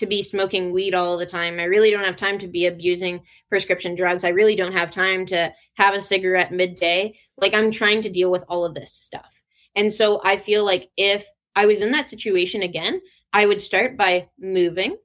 to 0.01 0.07
be 0.07 0.21
smoking 0.21 0.73
weed 0.73 0.93
all 0.93 1.15
the 1.15 1.25
time. 1.25 1.59
I 1.59 1.63
really 1.63 1.91
don't 1.91 2.03
have 2.03 2.15
time 2.15 2.37
to 2.39 2.47
be 2.47 2.65
abusing 2.65 3.21
prescription 3.49 3.95
drugs. 3.95 4.23
I 4.23 4.29
really 4.29 4.55
don't 4.55 4.73
have 4.73 4.91
time 4.91 5.25
to 5.27 5.53
have 5.75 5.93
a 5.93 6.01
cigarette 6.01 6.51
midday. 6.51 7.17
Like 7.37 7.53
I'm 7.53 7.71
trying 7.71 8.01
to 8.01 8.09
deal 8.09 8.31
with 8.31 8.43
all 8.49 8.65
of 8.65 8.73
this 8.73 8.91
stuff. 8.91 9.41
And 9.75 9.93
so 9.93 10.19
I 10.23 10.37
feel 10.37 10.65
like 10.65 10.89
if 10.97 11.25
I 11.55 11.67
was 11.67 11.81
in 11.81 11.91
that 11.91 12.09
situation 12.09 12.63
again, 12.63 12.99
I 13.31 13.45
would 13.45 13.61
start 13.61 13.95
by 13.95 14.27
moving 14.39 14.97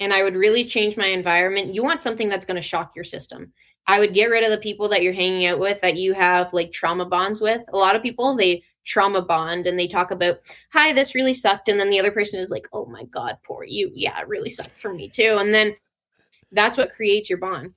and 0.00 0.12
I 0.12 0.22
would 0.22 0.34
really 0.34 0.64
change 0.64 0.96
my 0.96 1.06
environment. 1.06 1.74
You 1.74 1.84
want 1.84 2.02
something 2.02 2.28
that's 2.28 2.46
going 2.46 2.56
to 2.56 2.66
shock 2.66 2.96
your 2.96 3.04
system. 3.04 3.52
I 3.86 4.00
would 4.00 4.14
get 4.14 4.30
rid 4.30 4.44
of 4.44 4.50
the 4.50 4.58
people 4.58 4.88
that 4.88 5.02
you're 5.02 5.12
hanging 5.12 5.46
out 5.46 5.58
with 5.58 5.80
that 5.82 5.96
you 5.96 6.14
have 6.14 6.52
like 6.52 6.72
trauma 6.72 7.04
bonds 7.04 7.40
with. 7.40 7.62
A 7.72 7.76
lot 7.76 7.96
of 7.96 8.02
people, 8.02 8.36
they 8.36 8.64
trauma 8.84 9.22
bond 9.22 9.66
and 9.66 9.78
they 9.78 9.86
talk 9.86 10.10
about 10.10 10.36
hi 10.72 10.92
this 10.92 11.14
really 11.14 11.34
sucked 11.34 11.68
and 11.68 11.78
then 11.78 11.90
the 11.90 11.98
other 11.98 12.10
person 12.10 12.40
is 12.40 12.50
like 12.50 12.66
oh 12.72 12.86
my 12.86 13.04
god 13.04 13.36
poor 13.44 13.64
you 13.64 13.90
yeah 13.94 14.20
it 14.20 14.28
really 14.28 14.50
sucked 14.50 14.70
for 14.72 14.92
me 14.92 15.08
too 15.08 15.36
and 15.38 15.54
then 15.54 15.74
that's 16.50 16.76
what 16.78 16.92
creates 16.92 17.30
your 17.30 17.38
bond 17.38 17.72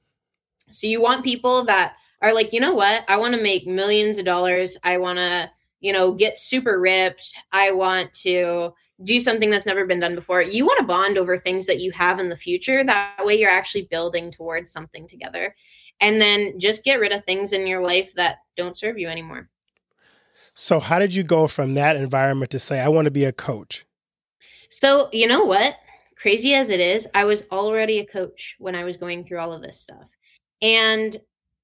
so 0.72 0.88
you 0.88 1.02
want 1.02 1.24
people 1.24 1.64
that 1.64 1.96
are 2.22 2.34
like 2.34 2.52
you 2.52 2.60
know 2.60 2.74
what 2.74 3.04
i 3.08 3.16
want 3.16 3.36
to 3.36 3.42
make 3.42 3.68
millions 3.68 4.18
of 4.18 4.26
dollars 4.26 4.78
i 4.84 4.98
want 4.98 5.18
to 5.18 5.50
you 5.86 5.94
know, 5.94 6.14
get 6.14 6.40
super 6.40 6.80
ripped. 6.80 7.38
I 7.52 7.72
want 7.72 8.12
to 8.16 8.74
do 9.04 9.22
something 9.22 9.52
that's 9.52 9.68
never 9.68 9.86
been 9.86 10.00
done 10.00 10.16
before. 10.16 10.42
You 10.42 10.66
want 10.66 10.80
to 10.80 10.86
bond 10.86 11.16
over 11.16 11.38
things 11.38 11.68
that 11.68 11.80
you 11.80 11.92
have 11.92 12.20
in 12.20 12.28
the 12.28 12.36
future. 12.36 12.84
That 12.84 13.24
way 13.24 13.40
you're 13.40 13.52
actually 13.52 13.84
building 13.84 14.32
towards 14.32 14.72
something 14.72 15.08
together. 15.08 15.56
And 16.00 16.20
then 16.20 16.60
just 16.60 16.84
get 16.84 17.00
rid 17.00 17.12
of 17.12 17.24
things 17.24 17.52
in 17.52 17.68
your 17.68 17.84
life 17.84 18.14
that 18.16 18.38
don't 18.58 18.76
serve 18.76 18.98
you 18.98 19.08
anymore. 19.08 19.48
So, 20.56 20.80
how 20.80 21.00
did 21.00 21.14
you 21.14 21.24
go 21.24 21.48
from 21.48 21.74
that 21.74 21.98
environment 21.98 22.50
to 22.52 22.60
say, 22.60 22.80
I 22.80 22.88
want 22.88 23.06
to 23.06 23.12
be 23.12 23.26
a 23.26 23.34
coach? 23.34 23.86
So, 24.70 25.10
you 25.12 25.28
know 25.28 25.44
what? 25.44 25.76
Crazy 26.16 26.54
as 26.54 26.70
it 26.70 26.80
is, 26.80 27.08
I 27.14 27.26
was 27.26 27.46
already 27.52 28.00
a 28.00 28.06
coach 28.06 28.56
when 28.58 28.74
I 28.74 28.86
was 28.86 28.96
going 28.96 29.26
through 29.26 29.40
all 29.40 29.52
of 29.52 29.62
this 29.62 29.82
stuff. 29.82 30.10
And 30.62 31.16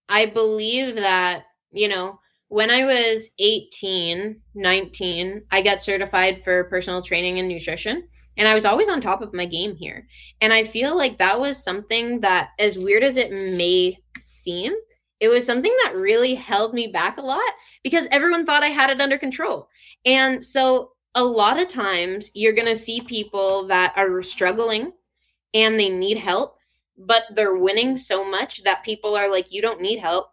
I 0.09 0.25
believe 0.25 0.95
that, 0.95 1.45
you 1.71 1.87
know, 1.87 2.19
when 2.49 2.69
I 2.69 2.83
was 2.83 3.31
18, 3.39 4.41
19, 4.55 5.41
I 5.49 5.61
got 5.61 5.81
certified 5.81 6.43
for 6.43 6.65
personal 6.65 7.01
training 7.01 7.39
and 7.39 7.47
nutrition. 7.47 8.09
And 8.37 8.45
I 8.45 8.55
was 8.55 8.65
always 8.65 8.89
on 8.89 8.99
top 8.99 9.21
of 9.21 9.33
my 9.33 9.45
game 9.45 9.73
here. 9.73 10.05
And 10.41 10.51
I 10.51 10.65
feel 10.65 10.97
like 10.97 11.17
that 11.19 11.39
was 11.39 11.63
something 11.63 12.19
that, 12.21 12.49
as 12.59 12.77
weird 12.77 13.03
as 13.03 13.15
it 13.15 13.31
may 13.31 13.97
seem, 14.19 14.73
it 15.21 15.29
was 15.29 15.45
something 15.45 15.73
that 15.83 15.95
really 15.95 16.35
held 16.35 16.73
me 16.73 16.87
back 16.87 17.17
a 17.17 17.21
lot 17.21 17.39
because 17.83 18.07
everyone 18.11 18.45
thought 18.45 18.63
I 18.63 18.67
had 18.67 18.89
it 18.89 18.99
under 18.99 19.17
control. 19.17 19.69
And 20.05 20.43
so, 20.43 20.91
a 21.13 21.23
lot 21.23 21.59
of 21.59 21.67
times, 21.67 22.31
you're 22.33 22.53
going 22.53 22.67
to 22.67 22.75
see 22.75 23.01
people 23.01 23.67
that 23.67 23.93
are 23.97 24.23
struggling 24.23 24.93
and 25.53 25.79
they 25.79 25.89
need 25.89 26.17
help, 26.17 26.57
but 26.97 27.23
they're 27.35 27.57
winning 27.57 27.97
so 27.97 28.23
much 28.23 28.63
that 28.63 28.83
people 28.83 29.15
are 29.15 29.29
like, 29.29 29.51
You 29.51 29.61
don't 29.61 29.81
need 29.81 29.99
help. 29.99 30.31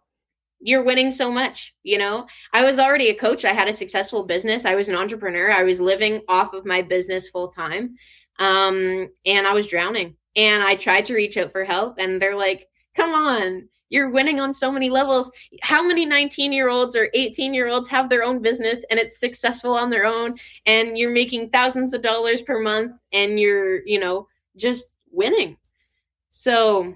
You're 0.61 0.83
winning 0.83 1.11
so 1.11 1.31
much 1.31 1.73
you 1.83 1.97
know? 1.97 2.27
I 2.53 2.63
was 2.65 2.79
already 2.79 3.09
a 3.09 3.15
coach. 3.15 3.45
I 3.45 3.53
had 3.53 3.69
a 3.69 3.73
successful 3.73 4.23
business. 4.23 4.65
I 4.65 4.75
was 4.75 4.89
an 4.89 4.95
entrepreneur. 4.95 5.51
I 5.51 5.63
was 5.63 5.79
living 5.79 6.21
off 6.27 6.53
of 6.53 6.65
my 6.65 6.81
business 6.81 7.29
full 7.29 7.49
time 7.49 7.95
um, 8.39 9.09
and 9.25 9.45
i 9.47 9.53
was 9.53 9.67
drowning. 9.67 10.15
And 10.35 10.63
i 10.63 10.75
tried 10.75 11.05
to 11.05 11.15
reach 11.15 11.37
out 11.37 11.51
for 11.51 11.63
help 11.63 11.97
and 11.99 12.21
they're 12.21 12.35
like 12.35 12.67
come 12.95 13.13
on. 13.13 13.67
You're 13.89 14.11
winning 14.11 14.39
on 14.39 14.53
so 14.53 14.71
many 14.71 14.89
levels. 14.89 15.31
How 15.61 15.85
many 15.85 16.05
19 16.05 16.53
year 16.53 16.69
olds 16.69 16.95
or 16.95 17.09
18 17.13 17.53
year 17.53 17.67
olds 17.67 17.89
have 17.89 18.09
their 18.09 18.23
own 18.23 18.41
business 18.41 18.85
and 18.91 18.99
it's 18.99 19.19
successful 19.19 19.73
on 19.73 19.89
their 19.89 20.05
own 20.05 20.37
and 20.65 20.97
you're 20.97 21.11
making 21.11 21.49
thousands 21.49 21.93
of 21.93 22.03
dollars 22.03 22.41
per 22.41 22.61
month 22.61 22.93
and 23.11 23.39
you're 23.39 23.85
you 23.87 23.99
know 23.99 24.27
just 24.55 24.91
winning? 25.11 25.57
So 26.31 26.93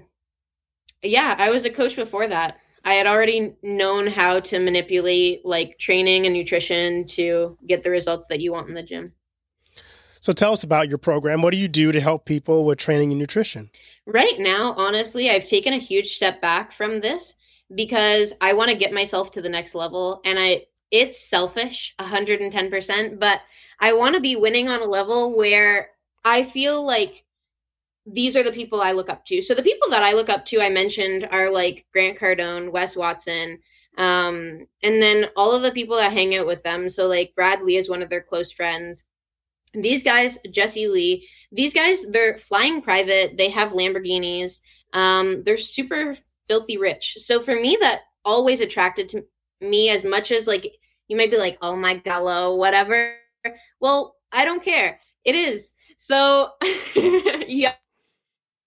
yeah 1.02 1.36
i 1.38 1.50
was 1.50 1.64
a 1.64 1.70
coach 1.70 1.96
before 1.96 2.26
that. 2.28 2.58
I 2.84 2.94
had 2.94 3.06
already 3.06 3.54
known 3.62 4.06
how 4.06 4.40
to 4.40 4.58
manipulate 4.58 5.44
like 5.44 5.78
training 5.78 6.26
and 6.26 6.34
nutrition 6.34 7.06
to 7.08 7.56
get 7.66 7.82
the 7.82 7.90
results 7.90 8.26
that 8.28 8.40
you 8.40 8.52
want 8.52 8.68
in 8.68 8.74
the 8.74 8.82
gym. 8.82 9.12
So 10.24 10.32
tell 10.32 10.54
us 10.54 10.64
about 10.64 10.88
your 10.88 10.96
program. 10.96 11.42
What 11.42 11.50
do 11.50 11.58
you 11.58 11.68
do 11.68 11.92
to 11.92 12.00
help 12.00 12.24
people 12.24 12.64
with 12.64 12.78
training 12.78 13.10
and 13.10 13.18
nutrition? 13.18 13.68
Right 14.06 14.38
now, 14.38 14.72
honestly, 14.78 15.28
I've 15.28 15.44
taken 15.44 15.74
a 15.74 15.78
huge 15.78 16.16
step 16.16 16.40
back 16.40 16.72
from 16.72 17.02
this 17.02 17.36
because 17.74 18.32
I 18.40 18.54
want 18.54 18.70
to 18.70 18.76
get 18.76 18.90
myself 18.90 19.32
to 19.32 19.42
the 19.42 19.50
next 19.50 19.74
level 19.74 20.22
and 20.24 20.38
I 20.38 20.64
it's 20.90 21.28
selfish 21.28 21.94
110%, 22.00 23.20
but 23.20 23.42
I 23.80 23.92
want 23.92 24.14
to 24.14 24.20
be 24.22 24.34
winning 24.34 24.70
on 24.70 24.80
a 24.80 24.86
level 24.86 25.36
where 25.36 25.90
I 26.24 26.42
feel 26.42 26.82
like 26.82 27.26
these 28.06 28.34
are 28.34 28.42
the 28.42 28.50
people 28.50 28.80
I 28.80 28.92
look 28.92 29.10
up 29.10 29.26
to. 29.26 29.42
So 29.42 29.52
the 29.52 29.62
people 29.62 29.90
that 29.90 30.02
I 30.02 30.14
look 30.14 30.30
up 30.30 30.46
to, 30.46 30.62
I 30.62 30.70
mentioned, 30.70 31.28
are 31.32 31.50
like 31.50 31.84
Grant 31.92 32.18
Cardone, 32.18 32.72
Wes 32.72 32.96
Watson, 32.96 33.58
um, 33.98 34.66
and 34.82 35.02
then 35.02 35.26
all 35.36 35.52
of 35.52 35.60
the 35.60 35.70
people 35.70 35.98
that 35.98 36.14
hang 36.14 36.34
out 36.34 36.46
with 36.46 36.62
them. 36.62 36.88
So 36.88 37.08
like 37.08 37.34
Brad 37.36 37.62
Lea 37.62 37.76
is 37.76 37.90
one 37.90 38.00
of 38.00 38.08
their 38.08 38.22
close 38.22 38.50
friends. 38.50 39.04
These 39.74 40.02
guys, 40.02 40.38
Jesse 40.50 40.88
Lee, 40.88 41.28
these 41.52 41.74
guys, 41.74 42.06
they're 42.06 42.38
flying 42.38 42.82
private. 42.82 43.36
They 43.36 43.50
have 43.50 43.72
Lamborghinis. 43.72 44.60
Um, 44.92 45.42
they're 45.44 45.58
super 45.58 46.16
filthy 46.48 46.78
rich. 46.78 47.14
So 47.18 47.40
for 47.40 47.54
me, 47.54 47.76
that 47.80 48.02
always 48.24 48.60
attracted 48.60 49.08
to 49.10 49.24
me 49.60 49.90
as 49.90 50.04
much 50.04 50.30
as 50.30 50.46
like 50.46 50.72
you 51.08 51.16
might 51.16 51.30
be 51.30 51.36
like, 51.36 51.58
oh 51.62 51.76
my 51.76 51.96
gallo, 51.96 52.56
whatever. 52.56 53.14
Well, 53.80 54.16
I 54.32 54.44
don't 54.44 54.62
care. 54.62 55.00
It 55.24 55.34
is. 55.34 55.72
So 55.96 56.50
yeah 57.46 57.74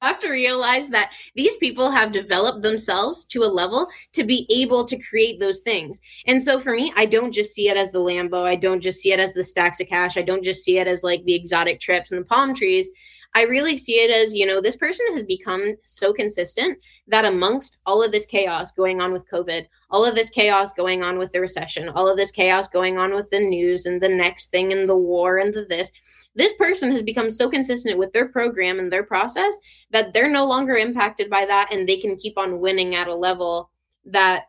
have 0.02 0.20
to 0.20 0.30
realize 0.30 0.90
that 0.90 1.12
these 1.36 1.58
people 1.58 1.90
have 1.90 2.12
developed 2.12 2.62
themselves 2.62 3.26
to 3.26 3.44
a 3.44 3.46
level 3.46 3.88
to 4.14 4.24
be 4.24 4.46
able 4.50 4.86
to 4.86 5.00
create 5.00 5.40
those 5.40 5.62
things. 5.62 6.00
And 6.26 6.42
so 6.42 6.60
for 6.60 6.74
me, 6.74 6.94
I 6.96 7.06
don't 7.06 7.32
just 7.32 7.54
see 7.54 7.70
it 7.70 7.78
as 7.78 7.92
the 7.92 8.00
Lambo. 8.00 8.44
I 8.44 8.56
don't 8.56 8.82
just 8.82 9.00
see 9.00 9.12
it 9.12 9.20
as 9.20 9.34
the 9.34 9.44
stacks 9.44 9.80
of 9.80 9.88
cash. 9.88 10.18
I 10.18 10.22
don't 10.22 10.44
just 10.44 10.64
see 10.64 10.78
it 10.78 10.88
as 10.88 11.04
like 11.04 11.24
the 11.24 11.34
exotic 11.36 11.80
trips 11.80 12.12
and 12.12 12.22
the 12.22 12.26
palm 12.26 12.54
trees. 12.54 12.90
I 13.36 13.44
really 13.44 13.78
see 13.78 13.96
it 13.96 14.10
as, 14.10 14.34
you 14.34 14.46
know, 14.46 14.62
this 14.62 14.78
person 14.78 15.06
has 15.12 15.24
become 15.24 15.76
so 15.84 16.14
consistent 16.14 16.80
that 17.08 17.26
amongst 17.26 17.78
all 17.86 18.02
of 18.02 18.12
this 18.12 18.26
chaos 18.26 18.72
going 18.72 19.02
on 19.02 19.12
with 19.12 19.30
COVID, 19.30 19.68
all 19.92 20.06
of 20.06 20.16
this 20.16 20.30
chaos 20.30 20.74
going 20.74 21.04
on 21.04 21.20
with 21.20 21.32
the 21.34 21.42
recession, 21.42 21.90
all 21.90 22.08
of 22.08 22.18
this 22.18 22.32
chaos 22.32 22.68
going 22.68 22.98
on 22.98 23.14
with 23.14 23.30
the 23.30 23.40
news 23.40 23.86
and 23.86 24.02
the 24.02 24.10
next 24.10 24.50
thing 24.50 24.72
and 24.74 24.88
the 24.88 24.98
war 24.98 25.38
and 25.38 25.54
the 25.54 25.66
this, 25.66 25.92
this 26.38 26.54
person 26.54 26.92
has 26.92 27.02
become 27.02 27.32
so 27.32 27.50
consistent 27.50 27.98
with 27.98 28.14
their 28.14 28.28
program 28.28 28.78
and 28.78 28.94
their 28.94 29.04
process 29.04 29.58
that 29.90 30.14
they're 30.14 30.30
no 30.30 30.46
longer 30.46 30.76
impacted 30.76 31.30
by 31.30 31.46
that 31.46 31.70
and 31.74 31.90
they 31.90 31.98
can 31.98 32.16
keep 32.16 32.38
on 32.38 32.60
winning 32.60 32.94
at 32.96 33.08
a 33.08 33.16
level 33.16 33.72
that 34.06 34.46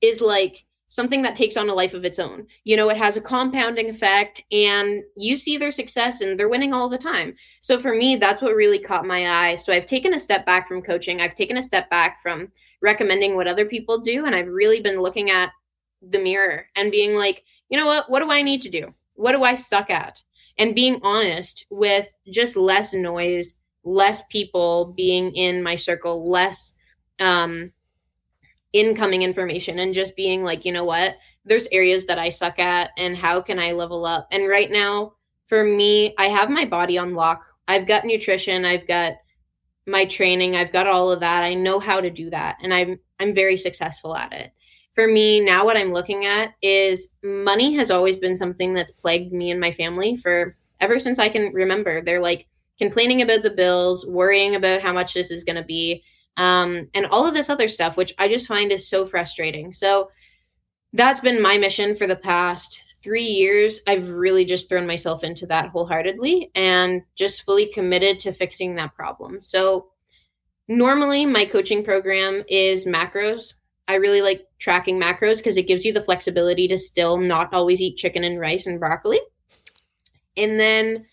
is 0.00 0.20
like 0.20 0.64
something 0.88 1.22
that 1.22 1.36
takes 1.36 1.56
on 1.56 1.68
a 1.68 1.74
life 1.74 1.94
of 1.94 2.04
its 2.04 2.18
own. 2.18 2.46
You 2.64 2.76
know, 2.76 2.88
it 2.88 2.96
has 2.96 3.16
a 3.16 3.20
compounding 3.20 3.88
effect 3.88 4.42
and 4.50 5.02
you 5.16 5.36
see 5.36 5.56
their 5.56 5.70
success 5.70 6.22
and 6.22 6.38
they're 6.38 6.48
winning 6.48 6.74
all 6.74 6.88
the 6.88 6.98
time. 6.98 7.36
So 7.60 7.78
for 7.78 7.94
me, 7.94 8.16
that's 8.16 8.42
what 8.42 8.56
really 8.56 8.80
caught 8.80 9.06
my 9.06 9.28
eye. 9.28 9.56
So 9.56 9.72
I've 9.72 9.86
taken 9.86 10.14
a 10.14 10.18
step 10.18 10.44
back 10.44 10.66
from 10.66 10.82
coaching. 10.82 11.20
I've 11.20 11.34
taken 11.36 11.58
a 11.58 11.62
step 11.62 11.88
back 11.88 12.20
from 12.20 12.50
recommending 12.82 13.36
what 13.36 13.46
other 13.46 13.66
people 13.66 14.00
do 14.00 14.26
and 14.26 14.34
I've 14.34 14.48
really 14.48 14.80
been 14.80 15.00
looking 15.00 15.30
at 15.30 15.52
the 16.02 16.18
mirror 16.18 16.66
and 16.74 16.90
being 16.90 17.14
like, 17.14 17.44
you 17.68 17.78
know 17.78 17.86
what? 17.86 18.10
What 18.10 18.20
do 18.20 18.30
I 18.30 18.42
need 18.42 18.62
to 18.62 18.70
do? 18.70 18.94
What 19.14 19.32
do 19.32 19.44
I 19.44 19.54
suck 19.54 19.90
at? 19.90 20.22
And 20.58 20.74
being 20.74 21.00
honest 21.02 21.66
with 21.70 22.12
just 22.30 22.56
less 22.56 22.92
noise, 22.92 23.56
less 23.84 24.22
people 24.26 24.92
being 24.96 25.34
in 25.34 25.62
my 25.62 25.76
circle, 25.76 26.24
less 26.24 26.74
um, 27.20 27.72
incoming 28.72 29.22
information, 29.22 29.78
and 29.78 29.94
just 29.94 30.16
being 30.16 30.42
like, 30.42 30.64
you 30.64 30.72
know 30.72 30.84
what, 30.84 31.16
there's 31.44 31.68
areas 31.72 32.06
that 32.06 32.18
I 32.18 32.30
suck 32.30 32.58
at, 32.58 32.90
and 32.98 33.16
how 33.16 33.40
can 33.40 33.58
I 33.58 33.72
level 33.72 34.04
up? 34.04 34.28
And 34.30 34.48
right 34.48 34.70
now, 34.70 35.14
for 35.46 35.64
me, 35.64 36.14
I 36.18 36.26
have 36.26 36.50
my 36.50 36.64
body 36.64 36.98
on 36.98 37.14
lock. 37.14 37.44
I've 37.66 37.86
got 37.86 38.04
nutrition, 38.04 38.64
I've 38.64 38.86
got 38.86 39.14
my 39.86 40.04
training, 40.04 40.56
I've 40.56 40.72
got 40.72 40.86
all 40.86 41.10
of 41.10 41.20
that. 41.20 41.44
I 41.44 41.54
know 41.54 41.78
how 41.78 42.00
to 42.00 42.10
do 42.10 42.30
that, 42.30 42.58
and 42.62 42.74
I'm 42.74 42.98
I'm 43.20 43.34
very 43.34 43.56
successful 43.56 44.14
at 44.14 44.32
it 44.32 44.52
for 44.98 45.06
me 45.06 45.38
now 45.38 45.64
what 45.64 45.76
i'm 45.76 45.92
looking 45.92 46.26
at 46.26 46.54
is 46.60 47.10
money 47.22 47.72
has 47.72 47.88
always 47.88 48.16
been 48.16 48.36
something 48.36 48.74
that's 48.74 48.90
plagued 48.90 49.32
me 49.32 49.52
and 49.52 49.60
my 49.60 49.70
family 49.70 50.16
for 50.16 50.56
ever 50.80 50.98
since 50.98 51.20
i 51.20 51.28
can 51.28 51.52
remember. 51.52 52.00
They're 52.00 52.20
like 52.20 52.48
complaining 52.80 53.22
about 53.22 53.42
the 53.42 53.50
bills 53.50 54.04
worrying 54.04 54.56
about 54.56 54.80
how 54.80 54.92
much 54.92 55.14
this 55.14 55.30
is 55.30 55.44
going 55.44 55.54
to 55.54 55.62
be 55.62 56.02
um, 56.36 56.88
and 56.94 57.06
all 57.06 57.28
of 57.28 57.34
this 57.34 57.48
other 57.48 57.68
stuff 57.68 57.96
which 57.96 58.12
i 58.18 58.26
just 58.26 58.48
find 58.48 58.72
is 58.72 58.88
so 58.88 59.06
frustrating. 59.06 59.72
So 59.72 60.10
that's 60.92 61.20
been 61.20 61.40
my 61.40 61.58
mission 61.58 61.94
for 61.94 62.08
the 62.08 62.16
past 62.16 62.82
three 63.00 63.22
years. 63.22 63.78
I've 63.86 64.10
really 64.10 64.44
just 64.44 64.68
thrown 64.68 64.88
myself 64.88 65.22
into 65.22 65.46
that 65.46 65.68
wholeheartedly 65.68 66.50
and 66.56 67.02
just 67.14 67.42
fully 67.42 67.70
committed 67.72 68.18
to 68.20 68.32
fixing 68.32 68.74
that 68.74 68.96
problem. 68.96 69.42
So 69.42 69.90
normally 70.66 71.24
my 71.24 71.44
coaching 71.44 71.84
program 71.84 72.42
is 72.48 72.84
macros 72.84 73.54
I 73.88 73.94
really 73.94 74.20
like 74.20 74.46
tracking 74.58 75.00
macros 75.00 75.38
because 75.38 75.56
it 75.56 75.66
gives 75.66 75.84
you 75.84 75.94
the 75.94 76.04
flexibility 76.04 76.68
to 76.68 76.76
still 76.76 77.16
not 77.16 77.52
always 77.54 77.80
eat 77.80 77.96
chicken 77.96 78.22
and 78.22 78.38
rice 78.38 78.66
and 78.66 78.78
broccoli. 78.78 79.18
And 80.36 80.60
then 80.60 81.06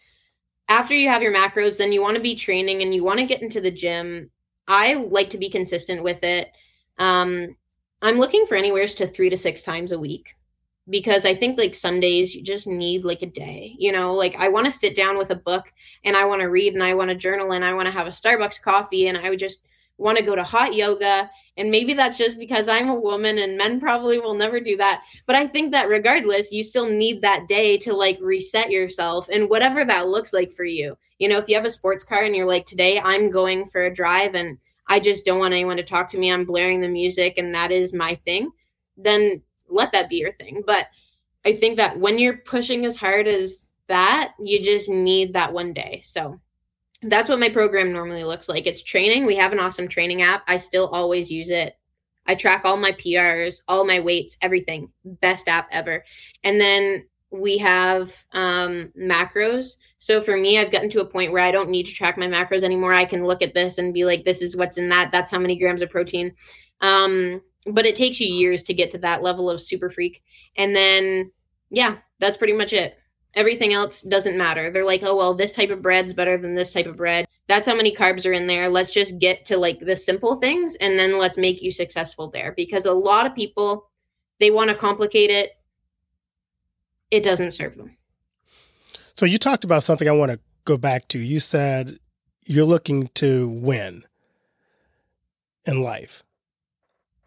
after 0.67 0.93
you 0.93 1.07
have 1.07 1.23
your 1.23 1.33
macros, 1.33 1.77
then 1.77 1.93
you 1.93 2.01
want 2.01 2.17
to 2.17 2.21
be 2.21 2.35
training 2.35 2.81
and 2.81 2.93
you 2.93 3.03
want 3.03 3.19
to 3.19 3.25
get 3.25 3.41
into 3.41 3.61
the 3.61 3.71
gym. 3.71 4.29
I 4.67 4.95
like 4.95 5.29
to 5.29 5.37
be 5.37 5.49
consistent 5.49 6.03
with 6.03 6.23
it. 6.23 6.51
Um, 6.97 7.55
I'm 8.01 8.19
looking 8.19 8.45
for 8.45 8.55
anywhere 8.55 8.87
to 8.87 9.07
three 9.07 9.29
to 9.29 9.37
six 9.37 9.63
times 9.63 9.91
a 9.91 9.99
week 9.99 10.35
because 10.89 11.25
I 11.25 11.33
think 11.33 11.57
like 11.57 11.75
Sundays, 11.75 12.35
you 12.35 12.43
just 12.43 12.67
need 12.67 13.05
like 13.05 13.21
a 13.21 13.27
day, 13.27 13.75
you 13.79 13.91
know, 13.91 14.13
like 14.13 14.35
I 14.37 14.49
want 14.49 14.65
to 14.65 14.71
sit 14.71 14.95
down 14.95 15.17
with 15.17 15.31
a 15.31 15.35
book 15.35 15.71
and 16.03 16.15
I 16.15 16.25
want 16.25 16.41
to 16.41 16.49
read 16.49 16.73
and 16.73 16.83
I 16.83 16.93
want 16.93 17.09
to 17.09 17.15
journal 17.15 17.53
and 17.53 17.63
I 17.63 17.73
want 17.73 17.87
to 17.87 17.91
have 17.91 18.07
a 18.07 18.11
Starbucks 18.11 18.61
coffee 18.61 19.07
and 19.07 19.17
I 19.17 19.29
would 19.29 19.39
just 19.39 19.61
want 19.97 20.17
to 20.17 20.23
go 20.23 20.35
to 20.35 20.43
hot 20.43 20.73
yoga 20.73 21.29
and 21.57 21.71
maybe 21.71 21.93
that's 21.93 22.17
just 22.17 22.37
because 22.37 22.67
I'm 22.67 22.89
a 22.89 22.99
woman 22.99 23.37
and 23.37 23.57
men 23.57 23.79
probably 23.79 24.19
will 24.19 24.33
never 24.33 24.59
do 24.59 24.75
that. 24.77 25.03
But 25.25 25.37
I 25.37 25.47
think 25.47 25.71
that 25.71 25.87
regardless, 25.87 26.51
you 26.51 26.63
still 26.63 26.89
need 26.89 27.21
that 27.21 27.47
day 27.47 27.77
to 27.79 27.93
like 27.93 28.19
reset 28.21 28.71
yourself 28.71 29.29
and 29.31 29.49
whatever 29.49 29.85
that 29.85 30.09
looks 30.09 30.33
like 30.33 30.51
for 30.51 30.65
you. 30.65 30.97
You 31.17 31.29
know, 31.29 31.37
if 31.37 31.47
you 31.47 31.55
have 31.55 31.65
a 31.65 31.71
sports 31.71 32.03
car 32.03 32.23
and 32.23 32.35
you're 32.35 32.47
like, 32.47 32.65
today 32.65 32.99
I'm 32.99 33.31
going 33.31 33.65
for 33.65 33.83
a 33.83 33.93
drive 33.93 34.35
and 34.35 34.57
I 34.87 34.99
just 34.99 35.25
don't 35.25 35.39
want 35.39 35.53
anyone 35.53 35.77
to 35.77 35.83
talk 35.83 36.09
to 36.09 36.19
me, 36.19 36.31
I'm 36.31 36.45
blaring 36.45 36.81
the 36.81 36.89
music 36.89 37.35
and 37.37 37.55
that 37.55 37.71
is 37.71 37.93
my 37.93 38.15
thing, 38.25 38.51
then 38.97 39.41
let 39.69 39.93
that 39.93 40.09
be 40.09 40.17
your 40.17 40.33
thing. 40.33 40.61
But 40.65 40.87
I 41.45 41.53
think 41.53 41.77
that 41.77 41.97
when 41.97 42.19
you're 42.19 42.37
pushing 42.37 42.85
as 42.85 42.97
hard 42.97 43.27
as 43.27 43.67
that, 43.87 44.33
you 44.43 44.61
just 44.61 44.89
need 44.89 45.33
that 45.33 45.53
one 45.53 45.71
day. 45.73 46.01
So 46.03 46.41
that's 47.07 47.29
what 47.29 47.39
my 47.39 47.49
program 47.49 47.93
normally 47.93 48.23
looks 48.23 48.49
like. 48.49 48.65
It's 48.67 48.83
training. 48.83 49.25
We 49.25 49.35
have 49.35 49.51
an 49.51 49.59
awesome 49.59 49.87
training 49.87 50.21
app. 50.21 50.43
I 50.47 50.57
still 50.57 50.87
always 50.87 51.31
use 51.31 51.49
it. 51.49 51.77
I 52.27 52.35
track 52.35 52.65
all 52.65 52.77
my 52.77 52.91
PRs, 52.93 53.61
all 53.67 53.85
my 53.85 53.99
weights, 53.99 54.37
everything. 54.41 54.89
Best 55.03 55.47
app 55.47 55.67
ever. 55.71 56.03
And 56.43 56.59
then 56.59 57.05
we 57.29 57.57
have 57.59 58.13
um, 58.31 58.91
macros. 58.99 59.77
So 59.99 60.21
for 60.21 60.35
me, 60.35 60.57
I've 60.57 60.71
gotten 60.71 60.89
to 60.89 61.01
a 61.01 61.05
point 61.05 61.31
where 61.31 61.43
I 61.43 61.51
don't 61.51 61.69
need 61.69 61.85
to 61.85 61.93
track 61.93 62.17
my 62.17 62.27
macros 62.27 62.63
anymore. 62.63 62.93
I 62.93 63.05
can 63.05 63.25
look 63.25 63.41
at 63.41 63.53
this 63.53 63.77
and 63.77 63.93
be 63.93 64.05
like, 64.05 64.23
this 64.23 64.41
is 64.41 64.55
what's 64.55 64.77
in 64.77 64.89
that. 64.89 65.11
That's 65.11 65.31
how 65.31 65.39
many 65.39 65.57
grams 65.57 65.81
of 65.81 65.89
protein. 65.89 66.33
Um, 66.81 67.41
but 67.67 67.85
it 67.85 67.95
takes 67.95 68.19
you 68.19 68.27
years 68.27 68.63
to 68.63 68.73
get 68.73 68.91
to 68.91 68.97
that 68.99 69.23
level 69.23 69.49
of 69.49 69.61
super 69.61 69.89
freak. 69.89 70.23
And 70.55 70.75
then, 70.75 71.31
yeah, 71.69 71.97
that's 72.19 72.37
pretty 72.37 72.53
much 72.53 72.73
it. 72.73 72.97
Everything 73.35 73.73
else 73.73 74.01
doesn't 74.01 74.37
matter. 74.37 74.69
They're 74.69 74.85
like, 74.85 75.03
oh, 75.03 75.15
well, 75.15 75.33
this 75.33 75.51
type 75.51 75.69
of 75.69 75.81
bread's 75.81 76.13
better 76.13 76.37
than 76.37 76.55
this 76.55 76.71
type 76.71 76.85
of 76.85 76.95
bread. 76.95 77.27
That's 77.47 77.67
how 77.67 77.75
many 77.75 77.93
carbs 77.93 78.25
are 78.25 78.33
in 78.33 78.47
there. 78.47 78.69
Let's 78.69 78.93
just 78.93 79.19
get 79.19 79.45
to 79.45 79.57
like 79.57 79.79
the 79.79 79.95
simple 79.95 80.37
things 80.37 80.75
and 80.75 80.97
then 80.97 81.19
let's 81.19 81.37
make 81.37 81.61
you 81.61 81.69
successful 81.71 82.29
there. 82.29 82.53
Because 82.55 82.85
a 82.85 82.93
lot 82.93 83.25
of 83.25 83.35
people, 83.35 83.89
they 84.39 84.51
want 84.51 84.69
to 84.69 84.75
complicate 84.75 85.29
it. 85.29 85.51
It 87.11 87.23
doesn't 87.23 87.51
serve 87.51 87.77
them. 87.77 87.97
So 89.15 89.25
you 89.25 89.37
talked 89.37 89.63
about 89.63 89.83
something 89.83 90.07
I 90.07 90.13
want 90.13 90.31
to 90.31 90.39
go 90.65 90.77
back 90.77 91.07
to. 91.09 91.19
You 91.19 91.39
said 91.39 91.99
you're 92.45 92.65
looking 92.65 93.09
to 93.15 93.47
win 93.47 94.03
in 95.65 95.81
life. 95.81 96.23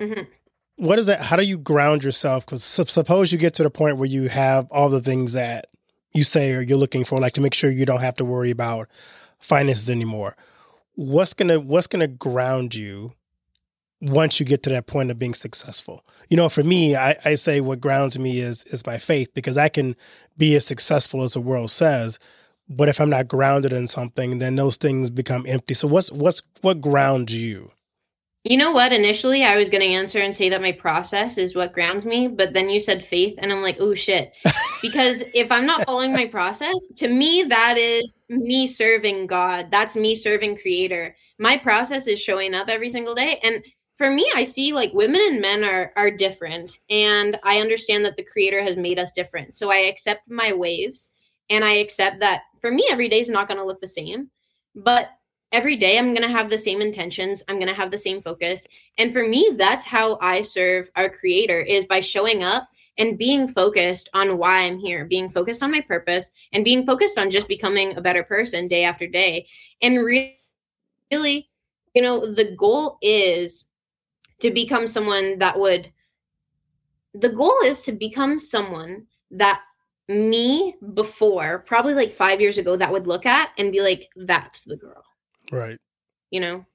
Mm-hmm. 0.01 0.23
What 0.77 0.99
is 0.99 1.07
that? 1.07 1.23
How 1.23 1.37
do 1.37 1.42
you 1.42 1.59
ground 1.59 2.05
yourself? 2.05 2.44
Because 2.44 2.62
suppose 2.62 3.33
you 3.33 3.38
get 3.38 3.55
to 3.55 3.62
the 3.62 3.71
point 3.71 3.97
where 3.97 4.09
you 4.09 4.29
have 4.29 4.71
all 4.71 4.88
the 4.88 5.01
things 5.01 5.33
that 5.33 5.67
you 6.12 6.25
say 6.25 6.53
or 6.53 6.61
you're 6.61 6.79
looking 6.79 7.05
for, 7.05 7.18
like 7.18 7.35
to 7.35 7.40
make 7.40 7.55
sure 7.55 7.71
you 7.71 7.87
don't 7.87 8.01
have 8.01 8.16
to 8.16 8.25
worry 8.25 8.51
about 8.51 8.88
finances 9.38 9.88
anymore. 9.90 10.37
What's 10.94 11.35
gonna 11.35 11.61
What's 11.61 11.87
gonna 11.87 12.09
ground 12.09 12.75
you 12.75 13.12
once 14.01 14.38
you 14.38 14.47
get 14.47 14.62
to 14.62 14.71
that 14.71 14.87
point 14.87 15.11
of 15.11 15.18
being 15.18 15.35
successful? 15.35 16.05
You 16.29 16.37
know, 16.37 16.49
for 16.49 16.64
me, 16.64 16.97
I, 16.97 17.16
I 17.25 17.35
say 17.37 17.61
what 17.61 17.81
grounds 17.81 18.18
me 18.18 18.40
is 18.40 18.64
is 18.64 18.87
my 18.87 18.99
faith 18.99 19.33
because 19.35 19.57
I 19.57 19.68
can 19.68 19.94
be 20.37 20.55
as 20.57 20.66
successful 20.66 21.23
as 21.23 21.35
the 21.35 21.40
world 21.40 21.71
says, 21.71 22.18
but 22.68 22.88
if 22.88 23.01
I'm 23.01 23.11
not 23.11 23.29
grounded 23.29 23.73
in 23.73 23.87
something, 23.87 24.38
then 24.38 24.57
those 24.57 24.77
things 24.77 25.11
become 25.11 25.47
empty. 25.47 25.75
So 25.75 25.88
what's 25.88 26.11
what's 26.11 26.42
what 26.62 26.81
grounds 26.81 27.33
you? 27.33 27.71
You 28.44 28.57
know 28.57 28.70
what? 28.72 28.92
Initially, 28.92 29.42
I 29.44 29.57
was 29.57 29.68
going 29.68 29.83
to 29.83 29.94
answer 29.94 30.20
and 30.20 30.35
say 30.35 30.48
that 30.48 30.62
my 30.62 30.72
process 30.72 31.38
is 31.38 31.57
what 31.57 31.72
grounds 31.72 32.05
me, 32.05 32.29
but 32.29 32.53
then 32.53 32.70
you 32.70 32.81
said 32.81 33.05
faith, 33.05 33.35
and 33.38 33.53
I'm 33.53 33.62
like, 33.62 33.77
oh 33.81 33.94
shit. 33.94 34.33
Because 34.81 35.24
if 35.35 35.51
I'm 35.51 35.66
not 35.66 35.85
following 35.85 36.12
my 36.12 36.27
process, 36.27 36.77
to 36.98 37.09
me, 37.09 37.42
that 37.42 37.77
is 37.77 38.12
me 38.29 38.68
serving 38.68 39.27
God. 39.27 39.72
That's 39.72 39.96
me 39.96 40.14
serving 40.14 40.59
Creator. 40.59 41.16
My 41.40 41.57
process 41.57 42.07
is 42.07 42.20
showing 42.20 42.55
up 42.55 42.68
every 42.68 42.88
single 42.88 43.16
day. 43.16 43.40
And 43.42 43.64
for 43.96 44.09
me, 44.09 44.31
I 44.37 44.44
see 44.44 44.72
like 44.72 44.92
women 44.94 45.20
and 45.20 45.40
men 45.40 45.64
are 45.64 45.92
are 45.96 46.12
different, 46.12 46.79
and 46.88 47.37
I 47.42 47.59
understand 47.59 48.05
that 48.05 48.16
the 48.16 48.22
Creator 48.22 48.62
has 48.62 48.77
made 48.77 49.01
us 49.01 49.11
different. 49.11 49.57
So 49.57 49.72
I 49.72 49.79
accept 49.79 50.31
my 50.31 50.53
waves, 50.53 51.09
and 51.51 51.64
I 51.64 51.74
accept 51.74 52.20
that 52.20 52.42
for 52.61 52.70
me, 52.70 52.87
every 52.88 53.09
day 53.09 53.20
is 53.20 53.29
not 53.29 53.48
going 53.48 53.59
to 53.59 53.66
look 53.66 53.81
the 53.81 53.88
same. 53.88 54.31
But 54.77 55.11
every 55.52 55.76
day 55.76 55.98
I'm 55.98 56.12
going 56.12 56.26
to 56.26 56.28
have 56.28 56.50
the 56.50 56.58
same 56.58 56.80
intentions, 56.80 57.42
I'm 57.48 57.56
going 57.56 57.68
to 57.68 57.74
have 57.74 57.90
the 57.90 57.98
same 57.98 58.20
focus. 58.20 58.66
And 58.98 59.12
for 59.12 59.26
me, 59.26 59.54
that's 59.56 59.84
how 59.84 60.18
I 60.20 60.42
serve 60.42 60.90
our 60.96 61.08
creator 61.08 61.61
is 61.61 61.87
by 61.87 62.00
showing 62.00 62.42
up 62.42 62.68
and 62.98 63.16
being 63.16 63.46
focused 63.46 64.08
on 64.12 64.38
why 64.38 64.61
I'm 64.61 64.78
here, 64.78 65.04
being 65.04 65.30
focused 65.30 65.62
on 65.62 65.70
my 65.70 65.80
purpose 65.80 66.32
and 66.52 66.64
being 66.64 66.84
focused 66.84 67.16
on 67.16 67.30
just 67.30 67.48
becoming 67.48 67.96
a 67.96 68.02
better 68.02 68.24
person 68.24 68.68
day 68.68 68.84
after 68.84 69.06
day. 69.06 69.46
And 69.80 70.04
really, 70.04 71.48
you 71.94 72.02
know, 72.02 72.34
the 72.34 72.56
goal 72.56 72.98
is 73.00 73.66
to 74.40 74.50
become 74.50 74.87
someone 74.87 75.38
that 75.38 75.58
would 75.58 75.92
the 77.14 77.30
goal 77.30 77.56
is 77.64 77.82
to 77.82 77.92
become 77.92 78.38
someone 78.38 79.06
that 79.30 79.62
me 80.08 80.76
before 80.94 81.64
probably 81.66 81.94
like 81.94 82.12
5 82.12 82.40
years 82.40 82.58
ago 82.58 82.76
that 82.76 82.92
would 82.92 83.06
look 83.06 83.26
at 83.26 83.50
and 83.58 83.72
be 83.72 83.80
like 83.80 84.08
that's 84.14 84.62
the 84.64 84.76
girl 84.76 85.02
Right. 85.50 85.78
You 86.30 86.40
know? 86.40 86.66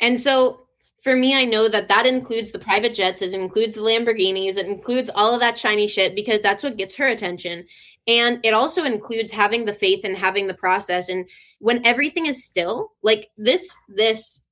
And 0.00 0.18
so 0.18 0.66
for 1.02 1.14
me, 1.14 1.36
I 1.36 1.44
know 1.44 1.68
that 1.68 1.88
that 1.88 2.06
includes 2.06 2.50
the 2.50 2.58
private 2.58 2.94
jets, 2.94 3.20
it 3.20 3.34
includes 3.34 3.74
the 3.74 3.82
Lamborghinis, 3.82 4.56
it 4.56 4.66
includes 4.66 5.10
all 5.14 5.34
of 5.34 5.40
that 5.40 5.58
shiny 5.58 5.86
shit 5.86 6.14
because 6.14 6.40
that's 6.40 6.62
what 6.62 6.78
gets 6.78 6.94
her 6.94 7.06
attention. 7.06 7.66
And 8.06 8.40
it 8.42 8.54
also 8.54 8.84
includes 8.84 9.30
having 9.30 9.66
the 9.66 9.72
faith 9.72 10.00
and 10.04 10.16
having 10.16 10.46
the 10.46 10.54
process. 10.54 11.10
And 11.10 11.28
when 11.58 11.84
everything 11.86 12.26
is 12.26 12.44
still, 12.44 12.92
like 13.02 13.30
this, 13.36 13.74
this, 13.88 14.44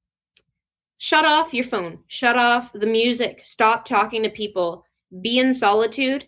shut 0.99 1.25
off 1.25 1.55
your 1.55 1.65
phone, 1.65 2.01
shut 2.07 2.37
off 2.37 2.73
the 2.73 2.87
music, 2.87 3.41
stop 3.45 3.87
talking 3.87 4.23
to 4.23 4.31
people, 4.31 4.85
be 5.21 5.39
in 5.39 5.53
solitude, 5.55 6.27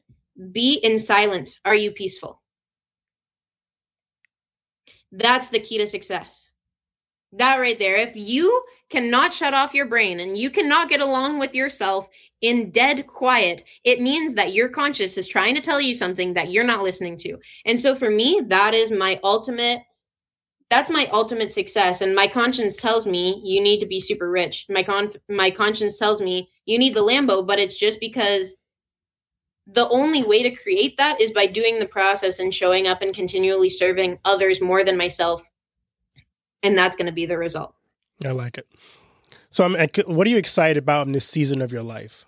be 0.53 0.75
in 0.75 0.99
silence. 0.99 1.61
Are 1.65 1.77
you 1.77 1.91
peaceful? 1.91 2.43
That's 5.13 5.51
the 5.51 5.61
key 5.61 5.79
to 5.79 5.87
success. 5.87 6.49
That 7.37 7.59
right 7.59 7.79
there. 7.79 7.97
If 7.97 8.15
you 8.17 8.63
cannot 8.91 9.33
shut 9.33 9.55
off 9.55 9.75
your 9.75 9.87
brain 9.87 10.21
and 10.21 10.37
you 10.37 10.51
cannot 10.51 10.89
get 10.89 11.01
along 11.01 11.39
with 11.39 11.55
yourself 11.55 12.09
in 12.41 12.71
dead 12.71 13.07
quiet, 13.07 13.65
it 13.83 14.01
means 14.01 14.35
that 14.35 14.53
your 14.53 14.69
conscious 14.69 15.19
is 15.19 15.27
trying 15.27 15.55
to 15.57 15.61
tell 15.61 15.81
you 15.81 15.95
something 15.95 16.35
that 16.35 16.51
you're 16.51 16.63
not 16.63 16.83
listening 16.83 17.17
to. 17.19 17.39
And 17.65 17.79
so 17.79 17.95
for 17.95 18.11
me, 18.11 18.43
that 18.49 18.75
is 18.75 18.93
my 18.93 19.19
ultimate 19.25 19.83
that's 20.71 20.91
my 20.91 21.07
ultimate 21.13 21.53
success 21.53 22.01
and 22.01 22.15
my 22.15 22.27
conscience 22.27 22.77
tells 22.77 23.07
me 23.07 23.41
you 23.45 23.63
need 23.63 23.81
to 23.81 23.87
be 23.87 24.01
super 24.01 24.31
rich. 24.31 24.67
My 24.69 24.83
con 24.83 25.13
my 25.29 25.51
conscience 25.51 25.99
tells 25.99 26.23
me 26.23 26.51
you 26.67 26.79
need 26.79 26.95
the 26.95 27.05
Lambo, 27.05 27.47
but 27.47 27.59
it's 27.59 27.79
just 27.79 28.01
because 28.01 28.57
the 29.67 29.89
only 29.89 30.23
way 30.23 30.43
to 30.43 30.51
create 30.51 30.97
that 30.99 31.21
is 31.21 31.33
by 31.33 31.47
doing 31.47 31.79
the 31.79 31.87
process 31.87 32.39
and 32.39 32.53
showing 32.53 32.87
up 32.87 33.03
and 33.03 33.15
continually 33.15 33.71
serving 33.71 34.19
others 34.25 34.61
more 34.61 34.85
than 34.85 34.97
myself 34.97 35.49
and 36.65 36.77
that's 36.77 36.97
going 36.97 37.07
to 37.07 37.13
be 37.13 37.27
the 37.27 37.39
result. 37.39 37.75
I 38.25 38.31
like 38.31 38.59
it. 38.59 38.67
So, 39.51 39.65
I'm, 39.65 39.77
what 40.07 40.27
are 40.27 40.31
you 40.31 40.37
excited 40.37 40.77
about 40.77 41.07
in 41.07 41.13
this 41.13 41.27
season 41.29 41.63
of 41.63 41.71
your 41.71 41.83
life? 41.83 42.27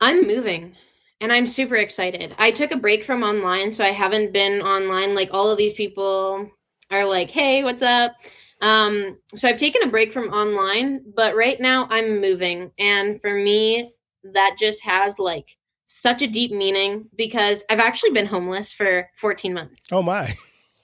I'm 0.00 0.26
moving 0.26 0.74
and 1.20 1.32
I'm 1.32 1.46
super 1.46 1.76
excited. 1.76 2.34
I 2.38 2.50
took 2.50 2.70
a 2.70 2.76
break 2.76 3.04
from 3.04 3.22
online, 3.22 3.72
so 3.72 3.84
I 3.84 3.88
haven't 3.88 4.32
been 4.32 4.60
online. 4.60 5.14
Like 5.14 5.30
all 5.32 5.50
of 5.50 5.58
these 5.58 5.72
people 5.72 6.50
are 6.90 7.04
like, 7.04 7.30
hey, 7.30 7.64
what's 7.64 7.82
up? 7.82 8.12
Um, 8.60 9.18
so 9.34 9.48
I've 9.48 9.58
taken 9.58 9.82
a 9.82 9.90
break 9.90 10.12
from 10.12 10.28
online, 10.30 11.02
but 11.14 11.36
right 11.36 11.60
now 11.60 11.86
I'm 11.90 12.20
moving. 12.20 12.72
And 12.78 13.20
for 13.20 13.34
me, 13.34 13.92
that 14.24 14.56
just 14.58 14.84
has 14.84 15.18
like 15.18 15.56
such 15.86 16.22
a 16.22 16.26
deep 16.26 16.52
meaning 16.52 17.06
because 17.16 17.64
I've 17.70 17.80
actually 17.80 18.10
been 18.10 18.26
homeless 18.26 18.72
for 18.72 19.08
14 19.16 19.54
months. 19.54 19.86
Oh 19.90 20.02
my. 20.02 20.34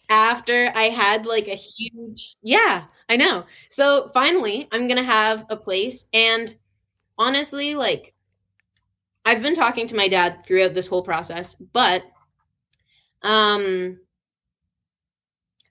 After 0.09 0.71
I 0.75 0.85
had 0.85 1.27
like 1.27 1.49
a 1.49 1.55
huge, 1.55 2.37
yeah, 2.43 2.85
I 3.09 3.17
know. 3.17 3.45
So 3.69 4.11
finally, 4.15 4.69
I'm 4.73 4.87
going 4.87 4.99
to 4.99 5.11
have 5.11 5.47
a 5.49 5.57
place. 5.57 6.07
And 6.13 6.55
honestly, 7.19 7.75
like, 7.75 8.15
I've 9.25 9.43
been 9.43 9.55
talking 9.55 9.87
to 9.87 9.97
my 9.97 10.09
dad 10.09 10.45
throughout 10.45 10.75
this 10.75 10.87
whole 10.87 11.03
process, 11.03 11.55
but 11.55 12.05
um, 13.23 13.99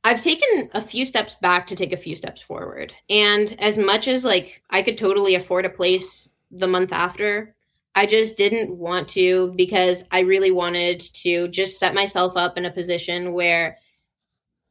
I've 0.04 0.22
taken 0.22 0.70
a 0.74 0.82
few 0.82 1.06
steps 1.06 1.36
back 1.36 1.68
to 1.68 1.76
take 1.76 1.94
a 1.94 1.98
few 1.98 2.16
steps 2.16 2.42
forward. 2.42 2.94
And 3.10 3.56
as 3.60 3.78
much 3.78 4.08
as 4.08 4.26
like 4.26 4.62
I 4.70 4.82
could 4.82 4.98
totally 4.98 5.36
afford 5.36 5.66
a 5.66 5.70
place 5.70 6.34
the 6.52 6.68
month 6.68 6.92
after, 6.92 7.56
I 7.96 8.06
just 8.08 8.38
didn't 8.38 8.76
want 8.76 9.08
to 9.10 9.54
because 9.56 10.04
I 10.12 10.22
really 10.22 10.52
wanted 10.52 11.00
to 11.16 11.48
just 11.50 11.80
set 11.80 11.94
myself 11.94 12.36
up 12.36 12.58
in 12.58 12.66
a 12.66 12.72
position 12.72 13.34
where 13.34 13.78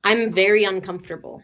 I'm 0.05 0.33
very 0.33 0.65
uncomfortable. 0.65 1.43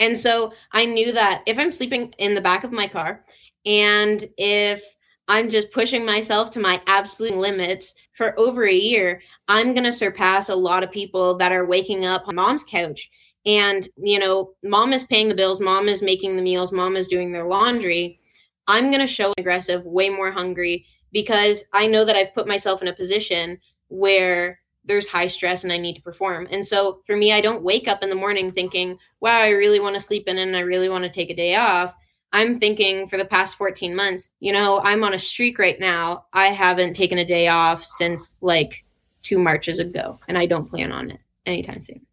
And 0.00 0.16
so 0.16 0.52
I 0.72 0.86
knew 0.86 1.12
that 1.12 1.42
if 1.46 1.58
I'm 1.58 1.72
sleeping 1.72 2.12
in 2.18 2.34
the 2.34 2.40
back 2.40 2.64
of 2.64 2.72
my 2.72 2.88
car 2.88 3.24
and 3.64 4.24
if 4.36 4.82
I'm 5.28 5.48
just 5.48 5.72
pushing 5.72 6.04
myself 6.04 6.50
to 6.50 6.60
my 6.60 6.82
absolute 6.86 7.36
limits 7.36 7.94
for 8.12 8.38
over 8.38 8.64
a 8.64 8.74
year, 8.74 9.22
I'm 9.48 9.72
going 9.72 9.84
to 9.84 9.92
surpass 9.92 10.48
a 10.48 10.54
lot 10.54 10.82
of 10.82 10.90
people 10.90 11.36
that 11.38 11.52
are 11.52 11.64
waking 11.64 12.04
up 12.04 12.28
on 12.28 12.34
mom's 12.34 12.64
couch. 12.64 13.10
And, 13.46 13.88
you 13.96 14.18
know, 14.18 14.54
mom 14.62 14.92
is 14.92 15.04
paying 15.04 15.28
the 15.28 15.34
bills, 15.34 15.60
mom 15.60 15.88
is 15.88 16.02
making 16.02 16.36
the 16.36 16.42
meals, 16.42 16.72
mom 16.72 16.96
is 16.96 17.08
doing 17.08 17.30
their 17.30 17.44
laundry. 17.44 18.18
I'm 18.66 18.90
going 18.90 19.00
to 19.00 19.06
show 19.06 19.32
aggressive, 19.38 19.84
way 19.84 20.10
more 20.10 20.30
hungry 20.30 20.86
because 21.12 21.62
I 21.72 21.86
know 21.86 22.04
that 22.04 22.16
I've 22.16 22.34
put 22.34 22.48
myself 22.48 22.82
in 22.82 22.88
a 22.88 22.94
position 22.94 23.58
where 23.88 24.60
there's 24.84 25.06
high 25.06 25.26
stress 25.26 25.64
and 25.64 25.72
I 25.72 25.78
need 25.78 25.94
to 25.94 26.02
perform. 26.02 26.46
And 26.50 26.64
so 26.64 27.00
for 27.06 27.16
me, 27.16 27.32
I 27.32 27.40
don't 27.40 27.62
wake 27.62 27.88
up 27.88 28.02
in 28.02 28.10
the 28.10 28.14
morning 28.14 28.52
thinking, 28.52 28.98
wow, 29.20 29.38
I 29.38 29.50
really 29.50 29.80
want 29.80 29.94
to 29.94 30.00
sleep 30.00 30.28
in 30.28 30.38
and 30.38 30.56
I 30.56 30.60
really 30.60 30.88
want 30.88 31.04
to 31.04 31.10
take 31.10 31.30
a 31.30 31.36
day 31.36 31.56
off. 31.56 31.94
I'm 32.32 32.58
thinking 32.58 33.06
for 33.06 33.16
the 33.16 33.24
past 33.24 33.56
14 33.56 33.94
months, 33.94 34.30
you 34.40 34.52
know, 34.52 34.80
I'm 34.82 35.04
on 35.04 35.14
a 35.14 35.18
streak 35.18 35.58
right 35.58 35.78
now. 35.78 36.26
I 36.32 36.46
haven't 36.46 36.94
taken 36.94 37.16
a 37.16 37.24
day 37.24 37.46
off 37.46 37.84
since 37.84 38.36
like 38.40 38.84
two 39.22 39.38
marches 39.38 39.78
ago, 39.78 40.18
and 40.26 40.36
I 40.36 40.46
don't 40.46 40.68
plan 40.68 40.90
on 40.90 41.12
it 41.12 41.20
anytime 41.46 41.80
soon. 41.80 42.04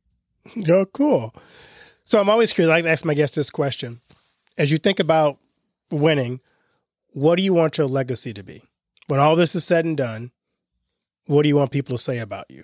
Oh, 0.69 0.85
cool. 0.85 1.33
So 2.03 2.19
I'm 2.19 2.29
always 2.29 2.53
curious. 2.53 2.71
I 2.71 2.75
like 2.75 2.83
to 2.83 2.91
ask 2.91 3.03
my 3.03 3.15
guests 3.15 3.35
this 3.35 3.49
question: 3.49 4.01
As 4.59 4.71
you 4.71 4.77
think 4.77 4.99
about 4.99 5.39
winning, 5.89 6.39
what 7.13 7.35
do 7.35 7.43
you 7.43 7.53
want 7.53 7.79
your 7.79 7.87
legacy 7.87 8.31
to 8.33 8.43
be? 8.43 8.61
When 9.07 9.19
all 9.19 9.35
this 9.35 9.55
is 9.55 9.63
said 9.63 9.85
and 9.85 9.97
done, 9.97 10.31
what 11.25 11.43
do 11.43 11.49
you 11.49 11.55
want 11.55 11.71
people 11.71 11.97
to 11.97 12.03
say 12.03 12.19
about 12.19 12.49
you? 12.49 12.63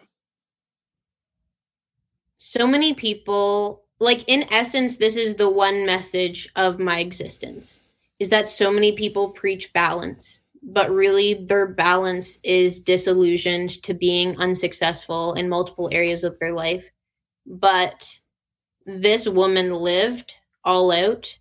So 2.38 2.68
many 2.68 2.94
people, 2.94 3.84
like 4.00 4.24
in 4.28 4.46
essence, 4.52 4.98
this 4.98 5.16
is 5.16 5.36
the 5.36 5.50
one 5.50 5.86
message 5.86 6.50
of 6.56 6.80
my 6.80 7.00
existence 7.00 7.82
is 8.20 8.30
that 8.30 8.50
so 8.50 8.72
many 8.72 8.92
people 8.92 9.30
preach 9.30 9.72
balance, 9.74 10.42
but 10.64 10.90
really 10.90 11.34
their 11.36 11.68
balance 11.68 12.40
is 12.44 12.82
disillusioned 12.82 13.82
to 13.84 13.94
being 13.94 14.36
unsuccessful 14.40 15.34
in 15.34 15.50
multiple 15.50 15.90
areas 15.92 16.24
of 16.24 16.38
their 16.40 16.54
life. 16.54 16.90
But 17.46 18.20
this 18.86 19.28
woman 19.28 19.72
lived 19.72 20.36
all 20.64 20.92
out 20.92 21.38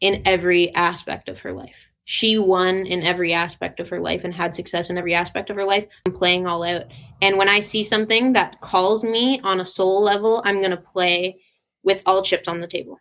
in 0.00 0.22
every 0.26 0.74
aspect 0.74 1.28
of 1.28 1.40
her 1.40 1.52
life 1.52 1.89
she 2.04 2.38
won 2.38 2.86
in 2.86 3.02
every 3.02 3.32
aspect 3.32 3.80
of 3.80 3.88
her 3.88 4.00
life 4.00 4.24
and 4.24 4.34
had 4.34 4.54
success 4.54 4.90
in 4.90 4.98
every 4.98 5.14
aspect 5.14 5.50
of 5.50 5.56
her 5.56 5.64
life. 5.64 5.86
I'm 6.06 6.12
playing 6.12 6.46
all 6.46 6.62
out. 6.62 6.86
And 7.22 7.36
when 7.36 7.48
I 7.48 7.60
see 7.60 7.84
something 7.84 8.32
that 8.32 8.60
calls 8.60 9.04
me 9.04 9.40
on 9.42 9.60
a 9.60 9.66
soul 9.66 10.02
level, 10.02 10.42
I'm 10.44 10.58
going 10.58 10.72
to 10.72 10.76
play 10.76 11.40
with 11.82 12.02
all 12.06 12.22
chips 12.22 12.48
on 12.48 12.60
the 12.60 12.66
table. 12.66 12.98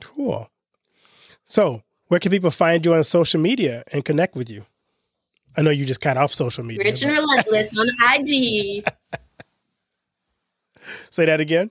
Cool. 0.00 0.50
So, 1.44 1.82
where 2.08 2.20
can 2.20 2.30
people 2.30 2.50
find 2.50 2.84
you 2.84 2.94
on 2.94 3.04
social 3.04 3.40
media 3.40 3.84
and 3.92 4.04
connect 4.04 4.34
with 4.34 4.50
you? 4.50 4.64
I 5.56 5.62
know 5.62 5.70
you 5.70 5.84
just 5.84 6.00
cut 6.00 6.16
off 6.16 6.32
social 6.32 6.64
media. 6.64 6.84
Rich 6.84 7.02
and 7.02 7.12
Relentless 7.12 7.78
on 7.78 7.88
IG. 8.14 8.84
Say 11.10 11.26
that 11.26 11.40
again. 11.40 11.70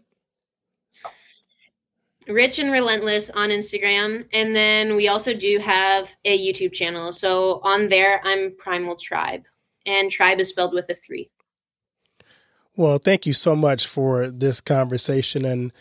Rich 2.28 2.60
and 2.60 2.72
Relentless 2.72 3.30
on 3.32 3.50
Instagram. 3.50 4.26
And 4.32 4.56
then 4.56 4.96
we 4.96 5.08
also 5.08 5.34
do 5.34 5.60
have 5.60 6.10
a 6.26 6.38
YouTube 6.38 6.74
channel. 6.74 7.12
So 7.14 7.62
on 7.64 7.90
there, 7.90 8.22
I'm 8.24 8.56
Primal 8.58 8.96
Tribe, 8.96 9.44
and 9.86 10.12
Tribe 10.12 10.40
is 10.40 10.50
spelled 10.50 10.74
with 10.74 10.90
a 10.90 10.96
three. 10.96 11.30
Well, 12.76 13.00
thank 13.00 13.26
you 13.26 13.34
so 13.34 13.56
much 13.56 13.88
for 13.88 14.30
this 14.30 14.62
conversation 14.62 15.46
and 15.46 15.74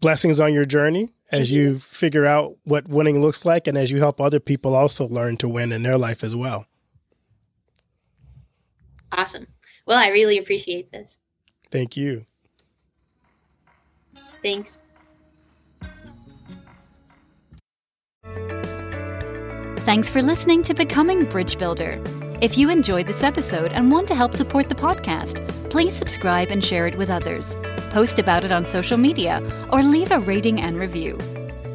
blessings 0.00 0.40
on 0.40 0.52
your 0.52 0.64
journey 0.64 1.10
as 1.30 1.50
you. 1.50 1.62
you 1.62 1.78
figure 1.78 2.26
out 2.26 2.56
what 2.64 2.88
winning 2.88 3.20
looks 3.20 3.44
like 3.44 3.66
and 3.66 3.78
as 3.78 3.90
you 3.90 3.98
help 3.98 4.20
other 4.20 4.40
people 4.40 4.74
also 4.74 5.06
learn 5.06 5.36
to 5.38 5.48
win 5.48 5.72
in 5.72 5.82
their 5.82 5.94
life 5.94 6.24
as 6.24 6.34
well. 6.34 6.66
Awesome. 9.12 9.46
Well, 9.86 9.98
I 9.98 10.08
really 10.08 10.38
appreciate 10.38 10.90
this. 10.90 11.18
Thank 11.70 11.96
you. 11.96 12.24
Thanks. 14.42 14.78
Thanks 19.84 20.08
for 20.08 20.22
listening 20.22 20.62
to 20.62 20.74
Becoming 20.74 21.24
Bridge 21.24 21.58
Builder. 21.58 22.00
If 22.40 22.56
you 22.56 22.70
enjoyed 22.70 23.08
this 23.08 23.24
episode 23.24 23.72
and 23.72 23.90
want 23.90 24.06
to 24.08 24.14
help 24.14 24.36
support 24.36 24.68
the 24.68 24.76
podcast, 24.76 25.44
please 25.70 25.92
subscribe 25.92 26.52
and 26.52 26.64
share 26.64 26.86
it 26.86 26.96
with 26.96 27.10
others. 27.10 27.56
Post 27.90 28.20
about 28.20 28.44
it 28.44 28.52
on 28.52 28.64
social 28.64 28.96
media 28.96 29.42
or 29.72 29.82
leave 29.82 30.12
a 30.12 30.20
rating 30.20 30.60
and 30.60 30.78
review. 30.78 31.18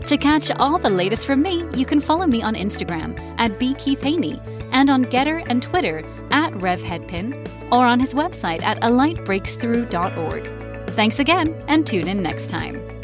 To 0.06 0.18
catch 0.18 0.50
all 0.52 0.80
the 0.80 0.90
latest 0.90 1.26
from 1.26 1.42
me, 1.42 1.66
you 1.76 1.86
can 1.86 2.00
follow 2.00 2.26
me 2.26 2.42
on 2.42 2.56
Instagram 2.56 3.20
at 3.40 3.52
bkeithhaney 3.52 4.40
and 4.72 4.90
on 4.90 5.04
GETTR 5.04 5.46
and 5.50 5.62
Twitter 5.62 5.98
at 6.32 6.54
RevHeadpin 6.54 7.72
or 7.74 7.86
on 7.86 8.00
his 8.00 8.14
website 8.14 8.64
at 8.64 8.80
alightbreaksthrough.org. 8.84 10.90
Thanks 10.92 11.20
again 11.20 11.62
and 11.68 11.86
tune 11.86 12.08
in 12.08 12.24
next 12.24 12.50
time. 12.50 12.97